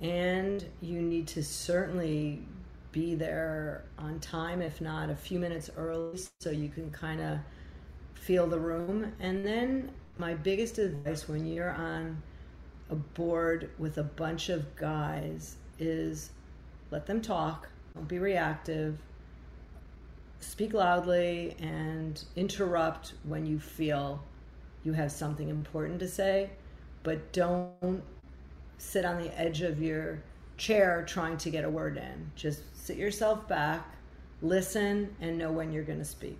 and 0.00 0.64
you 0.80 1.02
need 1.02 1.26
to 1.28 1.42
certainly 1.42 2.42
be 2.92 3.14
there 3.14 3.84
on 3.98 4.18
time, 4.20 4.62
if 4.62 4.80
not 4.80 5.10
a 5.10 5.16
few 5.16 5.38
minutes 5.38 5.70
early, 5.76 6.18
so 6.40 6.50
you 6.50 6.68
can 6.68 6.90
kind 6.90 7.20
of 7.20 7.38
feel 8.14 8.46
the 8.46 8.58
room. 8.58 9.12
And 9.20 9.44
then, 9.44 9.90
my 10.18 10.34
biggest 10.34 10.78
advice 10.78 11.28
when 11.28 11.46
you're 11.46 11.70
on 11.70 12.22
a 12.90 12.94
board 12.94 13.70
with 13.78 13.98
a 13.98 14.02
bunch 14.02 14.48
of 14.48 14.74
guys 14.76 15.56
is 15.78 16.30
let 16.90 17.06
them 17.06 17.20
talk, 17.20 17.68
don't 17.94 18.08
be 18.08 18.18
reactive, 18.18 18.98
speak 20.40 20.72
loudly, 20.72 21.56
and 21.60 22.24
interrupt 22.36 23.14
when 23.24 23.44
you 23.46 23.58
feel 23.58 24.22
you 24.84 24.92
have 24.92 25.12
something 25.12 25.48
important 25.48 26.00
to 26.00 26.08
say, 26.08 26.50
but 27.02 27.32
don't 27.32 28.02
sit 28.78 29.04
on 29.04 29.22
the 29.22 29.38
edge 29.38 29.62
of 29.62 29.82
your 29.82 30.22
chair 30.56 31.04
trying 31.06 31.36
to 31.38 31.50
get 31.50 31.64
a 31.64 31.70
word 31.70 31.96
in. 31.96 32.30
Just 32.34 32.60
sit 32.76 32.96
yourself 32.96 33.46
back, 33.48 33.94
listen, 34.42 35.14
and 35.20 35.38
know 35.38 35.52
when 35.52 35.72
you're 35.72 35.84
going 35.84 35.98
to 35.98 36.04
speak. 36.04 36.38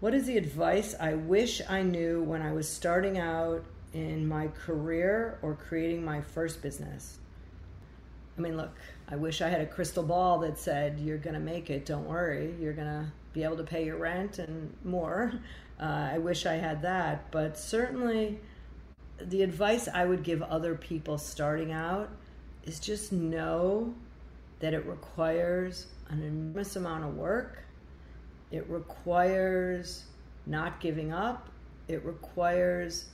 What 0.00 0.14
is 0.14 0.26
the 0.26 0.36
advice 0.36 0.94
I 0.98 1.14
wish 1.14 1.60
I 1.68 1.82
knew 1.82 2.22
when 2.22 2.42
I 2.42 2.52
was 2.52 2.68
starting 2.68 3.18
out 3.18 3.64
in 3.92 4.26
my 4.26 4.48
career 4.48 5.38
or 5.42 5.54
creating 5.54 6.04
my 6.04 6.20
first 6.20 6.62
business? 6.62 7.18
I 8.38 8.40
mean, 8.40 8.56
look, 8.56 8.74
I 9.08 9.16
wish 9.16 9.42
I 9.42 9.48
had 9.48 9.60
a 9.60 9.66
crystal 9.66 10.02
ball 10.02 10.38
that 10.38 10.58
said, 10.58 10.98
You're 10.98 11.18
going 11.18 11.34
to 11.34 11.40
make 11.40 11.68
it, 11.68 11.84
don't 11.84 12.06
worry, 12.06 12.54
you're 12.58 12.72
going 12.72 12.86
to 12.86 13.12
be 13.32 13.44
able 13.44 13.58
to 13.58 13.64
pay 13.64 13.84
your 13.84 13.98
rent 13.98 14.38
and 14.38 14.74
more. 14.84 15.32
Uh, 15.80 16.10
I 16.12 16.18
wish 16.18 16.44
I 16.44 16.56
had 16.56 16.82
that, 16.82 17.30
but 17.30 17.56
certainly 17.56 18.38
the 19.24 19.42
advice 19.42 19.88
I 19.92 20.04
would 20.04 20.22
give 20.22 20.42
other 20.42 20.74
people 20.74 21.18
starting 21.18 21.72
out 21.72 22.10
is 22.64 22.80
just 22.80 23.12
know 23.12 23.94
that 24.60 24.74
it 24.74 24.84
requires 24.86 25.86
an 26.08 26.22
enormous 26.22 26.76
amount 26.76 27.04
of 27.04 27.16
work. 27.16 27.64
It 28.50 28.68
requires 28.68 30.04
not 30.46 30.80
giving 30.80 31.12
up. 31.12 31.48
It 31.88 32.04
requires 32.04 33.06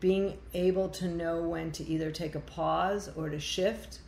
being 0.00 0.38
able 0.54 0.88
to 0.90 1.08
know 1.08 1.42
when 1.42 1.72
to 1.72 1.84
either 1.88 2.10
take 2.10 2.34
a 2.34 2.40
pause 2.40 3.10
or 3.16 3.28
to 3.28 3.40
shift 3.40 4.00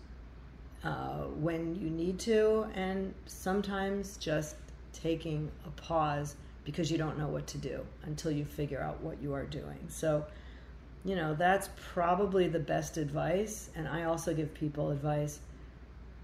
uh, 0.84 1.24
when 1.40 1.74
you 1.74 1.90
need 1.90 2.18
to, 2.20 2.66
and 2.74 3.12
sometimes 3.26 4.16
just 4.16 4.56
taking 4.92 5.50
a 5.66 5.70
pause 5.70 6.36
because 6.64 6.90
you 6.90 6.98
don't 6.98 7.18
know 7.18 7.28
what 7.28 7.46
to 7.46 7.58
do 7.58 7.84
until 8.04 8.30
you 8.30 8.44
figure 8.44 8.80
out 8.80 9.00
what 9.00 9.20
you 9.22 9.32
are 9.32 9.44
doing. 9.44 9.78
So, 9.88 10.24
you 11.08 11.16
know, 11.16 11.34
that's 11.34 11.70
probably 11.94 12.48
the 12.48 12.58
best 12.58 12.98
advice. 12.98 13.70
And 13.74 13.88
I 13.88 14.04
also 14.04 14.34
give 14.34 14.52
people 14.52 14.90
advice 14.90 15.40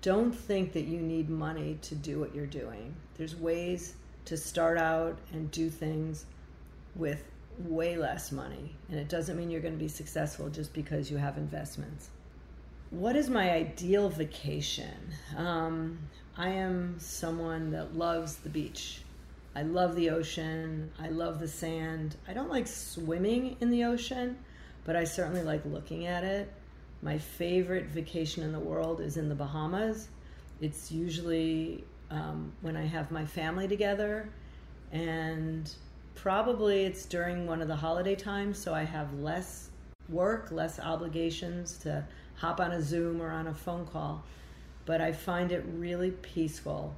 don't 0.03 0.33
think 0.35 0.75
that 0.75 0.83
you 0.83 1.01
need 1.01 1.31
money 1.31 1.79
to 1.81 1.95
do 1.95 2.21
what 2.21 2.35
you're 2.35 2.45
doing. 2.45 2.95
There's 3.17 3.35
ways 3.35 3.95
to 4.27 4.37
start 4.37 4.77
out 4.77 5.17
and 5.33 5.51
do 5.51 5.71
things 5.71 6.27
with 6.95 7.25
way 7.59 7.97
less 7.97 8.31
money. 8.31 8.75
And 8.91 9.01
it 9.01 9.09
doesn't 9.09 9.39
mean 9.39 9.51
you're 9.51 9.63
going 9.63 9.73
to 9.73 9.83
be 9.83 9.89
successful 9.89 10.51
just 10.51 10.75
because 10.75 11.11
you 11.11 11.17
have 11.17 11.39
investments. 11.39 12.11
What 12.91 13.17
is 13.17 13.31
my 13.31 13.53
ideal 13.53 14.11
vacation? 14.11 15.15
Um, 15.39 15.99
I 16.37 16.51
am 16.51 16.97
someone 16.99 17.71
that 17.71 17.97
loves 17.97 18.37
the 18.37 18.51
beach. 18.51 19.01
I 19.57 19.63
love 19.63 19.97
the 19.97 20.11
ocean. 20.11 20.91
I 21.01 21.09
love 21.09 21.41
the 21.41 21.49
sand. 21.49 22.17
I 22.29 22.35
don't 22.35 22.51
like 22.51 22.67
swimming 22.67 23.57
in 23.63 23.71
the 23.71 23.85
ocean, 23.85 24.37
but 24.85 24.97
I 24.97 25.05
certainly 25.05 25.43
like 25.43 25.65
looking 25.65 26.07
at 26.07 26.25
it. 26.25 26.53
My 27.03 27.19
favorite 27.19 27.87
vacation 27.87 28.43
in 28.43 28.53
the 28.53 28.61
world 28.61 29.01
is 29.01 29.17
in 29.17 29.29
the 29.29 29.35
Bahamas. 29.35 30.09
It's 30.61 30.91
usually 30.91 31.85
um, 32.11 32.53
when 32.61 32.77
I 32.77 32.87
have 32.87 33.11
my 33.11 33.25
family 33.27 33.69
together, 33.69 34.29
and 34.93 35.71
probably 36.15 36.85
it's 36.85 37.05
during 37.07 37.47
one 37.47 37.61
of 37.61 37.69
the 37.69 37.77
holiday 37.77 38.15
times, 38.15 38.59
so 38.59 38.73
I 38.73 38.85
have 38.85 39.13
less 39.19 39.71
work, 40.09 40.51
less 40.51 40.79
obligations 40.79 41.79
to 41.79 42.07
hop 42.37 42.61
on 42.61 42.73
a 42.73 42.83
Zoom 42.83 43.21
or 43.21 43.31
on 43.31 43.49
a 43.49 43.55
phone 43.55 43.87
call. 43.87 44.23
But 44.87 45.01
I 45.01 45.13
find 45.13 45.51
it 45.51 45.65
really 45.77 46.11
peaceful 46.11 46.95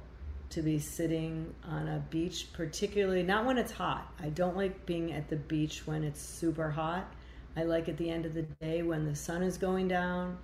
to 0.49 0.61
be 0.61 0.79
sitting 0.79 1.53
on 1.67 1.87
a 1.87 1.99
beach, 2.09 2.47
particularly 2.53 3.23
not 3.23 3.45
when 3.45 3.57
it's 3.57 3.71
hot. 3.71 4.13
I 4.19 4.29
don't 4.29 4.55
like 4.55 4.85
being 4.85 5.13
at 5.13 5.29
the 5.29 5.35
beach 5.35 5.85
when 5.85 6.03
it's 6.03 6.21
super 6.21 6.69
hot. 6.69 7.11
I 7.57 7.63
like 7.63 7.89
at 7.89 7.97
the 7.97 8.09
end 8.11 8.27
of 8.27 8.35
the 8.35 8.43
day 8.43 8.83
when 8.83 9.05
the 9.05 9.15
sun 9.15 9.41
is 9.41 9.57
going 9.57 9.87
down, 9.87 10.37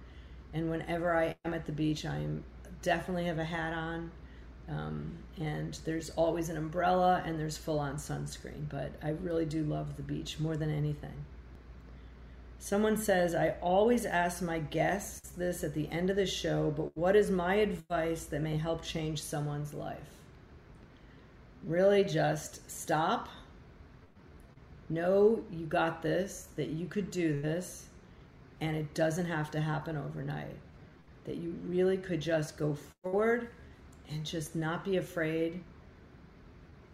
and 0.51 0.71
whenever 0.71 1.15
I 1.15 1.35
am 1.45 1.53
at 1.53 1.67
the 1.67 1.71
beach, 1.71 2.05
I 2.05 2.25
definitely 2.81 3.25
have 3.25 3.37
a 3.37 3.43
hat 3.43 3.73
on, 3.73 4.11
um, 4.67 5.17
and 5.39 5.77
there's 5.85 6.09
always 6.11 6.49
an 6.49 6.57
umbrella 6.57 7.21
and 7.25 7.39
there's 7.39 7.57
full 7.57 7.79
on 7.79 7.97
sunscreen. 7.97 8.67
But 8.67 8.93
I 9.03 9.09
really 9.09 9.45
do 9.45 9.63
love 9.63 9.95
the 9.95 10.01
beach 10.01 10.39
more 10.39 10.57
than 10.57 10.71
anything. 10.71 11.25
Someone 12.57 12.97
says, 12.97 13.35
I 13.35 13.55
always 13.61 14.05
ask 14.05 14.41
my 14.41 14.57
guests 14.57 15.31
this 15.31 15.63
at 15.63 15.73
the 15.73 15.89
end 15.89 16.09
of 16.09 16.15
the 16.15 16.25
show, 16.25 16.73
but 16.75 16.95
what 16.95 17.15
is 17.15 17.29
my 17.29 17.55
advice 17.55 18.23
that 18.25 18.41
may 18.41 18.57
help 18.57 18.83
change 18.83 19.21
someone's 19.21 19.73
life? 19.73 19.97
Really 21.63 22.03
just 22.03 22.71
stop. 22.71 23.27
Know 24.89 25.43
you 25.51 25.65
got 25.65 26.01
this, 26.01 26.47
that 26.55 26.69
you 26.69 26.85
could 26.85 27.09
do 27.11 27.41
this, 27.41 27.87
and 28.61 28.75
it 28.75 28.93
doesn't 28.93 29.25
have 29.25 29.49
to 29.51 29.61
happen 29.61 29.97
overnight. 29.97 30.57
That 31.25 31.37
you 31.37 31.55
really 31.65 31.97
could 31.97 32.21
just 32.21 32.57
go 32.57 32.77
forward 33.01 33.49
and 34.09 34.25
just 34.25 34.55
not 34.55 34.83
be 34.83 34.97
afraid 34.97 35.63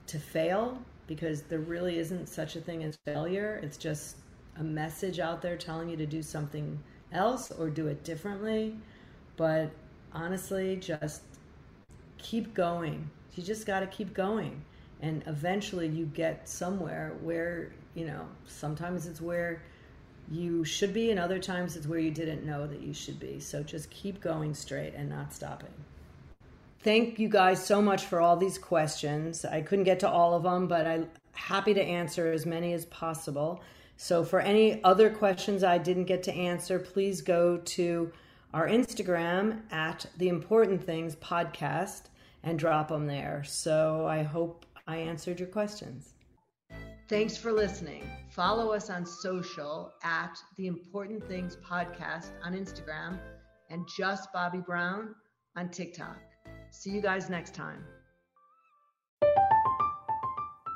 to 0.07 0.19
fail 0.19 0.79
because 1.07 1.41
there 1.43 1.59
really 1.59 1.97
isn't 1.97 2.29
such 2.29 2.55
a 2.55 2.61
thing 2.61 2.83
as 2.83 2.97
failure. 3.05 3.59
It's 3.63 3.77
just 3.77 4.17
a 4.59 4.63
message 4.63 5.19
out 5.19 5.41
there 5.41 5.57
telling 5.57 5.89
you 5.89 5.97
to 5.97 6.05
do 6.05 6.21
something 6.21 6.77
else 7.11 7.51
or 7.51 7.69
do 7.69 7.87
it 7.87 8.03
differently. 8.03 8.77
But 9.37 9.71
honestly, 10.13 10.75
just 10.75 11.23
keep 12.17 12.53
going. 12.53 13.09
You 13.35 13.43
just 13.43 13.65
got 13.65 13.79
to 13.79 13.87
keep 13.87 14.13
going. 14.13 14.63
And 15.01 15.23
eventually 15.27 15.87
you 15.87 16.05
get 16.05 16.47
somewhere 16.47 17.13
where, 17.21 17.71
you 17.99 18.05
know, 18.05 18.25
sometimes 18.47 19.07
it's 19.07 19.19
where 19.19 19.61
you 20.31 20.63
should 20.63 20.93
be, 20.93 21.11
and 21.11 21.19
other 21.19 21.37
times 21.37 21.75
it's 21.75 21.85
where 21.85 21.99
you 21.99 22.11
didn't 22.11 22.45
know 22.45 22.65
that 22.65 22.79
you 22.79 22.93
should 22.93 23.19
be. 23.19 23.41
So 23.41 23.61
just 23.61 23.89
keep 23.89 24.21
going 24.21 24.53
straight 24.53 24.93
and 24.95 25.09
not 25.09 25.33
stopping. 25.33 25.73
Thank 26.81 27.19
you 27.19 27.27
guys 27.27 27.63
so 27.63 27.81
much 27.81 28.05
for 28.05 28.21
all 28.21 28.37
these 28.37 28.57
questions. 28.57 29.43
I 29.43 29.61
couldn't 29.61 29.83
get 29.83 29.99
to 29.99 30.09
all 30.09 30.33
of 30.33 30.43
them, 30.43 30.67
but 30.67 30.87
I'm 30.87 31.09
happy 31.33 31.73
to 31.73 31.83
answer 31.83 32.31
as 32.31 32.45
many 32.45 32.71
as 32.71 32.85
possible. 32.85 33.61
So, 33.97 34.23
for 34.23 34.39
any 34.39 34.81
other 34.85 35.09
questions 35.09 35.61
I 35.61 35.77
didn't 35.77 36.05
get 36.05 36.23
to 36.23 36.33
answer, 36.33 36.79
please 36.79 37.21
go 37.21 37.57
to 37.57 38.13
our 38.53 38.65
Instagram 38.69 39.59
at 39.73 40.05
the 40.17 40.29
Important 40.29 40.81
Things 40.85 41.17
Podcast 41.17 42.03
and 42.43 42.57
drop 42.57 42.87
them 42.87 43.07
there. 43.07 43.43
So, 43.45 44.07
I 44.07 44.23
hope 44.23 44.65
I 44.87 44.97
answered 44.97 45.41
your 45.41 45.49
questions. 45.49 46.13
Thanks 47.09 47.35
for 47.35 47.51
listening. 47.51 48.07
Follow 48.29 48.71
us 48.71 48.91
on 48.91 49.03
social 49.03 49.91
at 50.03 50.37
the 50.57 50.67
Important 50.67 51.27
Things 51.27 51.57
Podcast 51.57 52.29
on 52.43 52.53
Instagram 52.53 53.17
and 53.71 53.83
just 53.97 54.31
Bobbi 54.31 54.63
Brown 54.63 55.15
on 55.57 55.69
TikTok. 55.69 56.19
See 56.69 56.91
you 56.91 57.01
guys 57.01 57.27
next 57.27 57.55
time. 57.55 57.83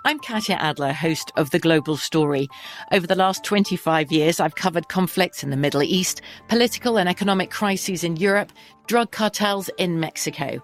I'm 0.06 0.18
Katya 0.18 0.56
Adler, 0.56 0.92
host 0.92 1.32
of 1.38 1.52
The 1.52 1.60
Global 1.60 1.98
Story. 1.98 2.48
Over 2.92 3.06
the 3.06 3.14
last 3.14 3.44
25 3.44 4.12
years, 4.12 4.40
I've 4.40 4.56
covered 4.56 4.90
conflicts 4.90 5.44
in 5.44 5.52
the 5.52 5.56
Middle 5.56 5.84
East, 5.84 6.24
political 6.48 6.98
and 6.98 7.08
economic 7.08 7.52
crises 7.52 8.04
in 8.04 8.18
Europe, 8.18 8.52
drug 8.88 9.12
cartels 9.12 9.70
in 9.78 10.00
Mexico. 10.00 10.64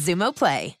Xumo 0.01 0.33
Play. 0.33 0.80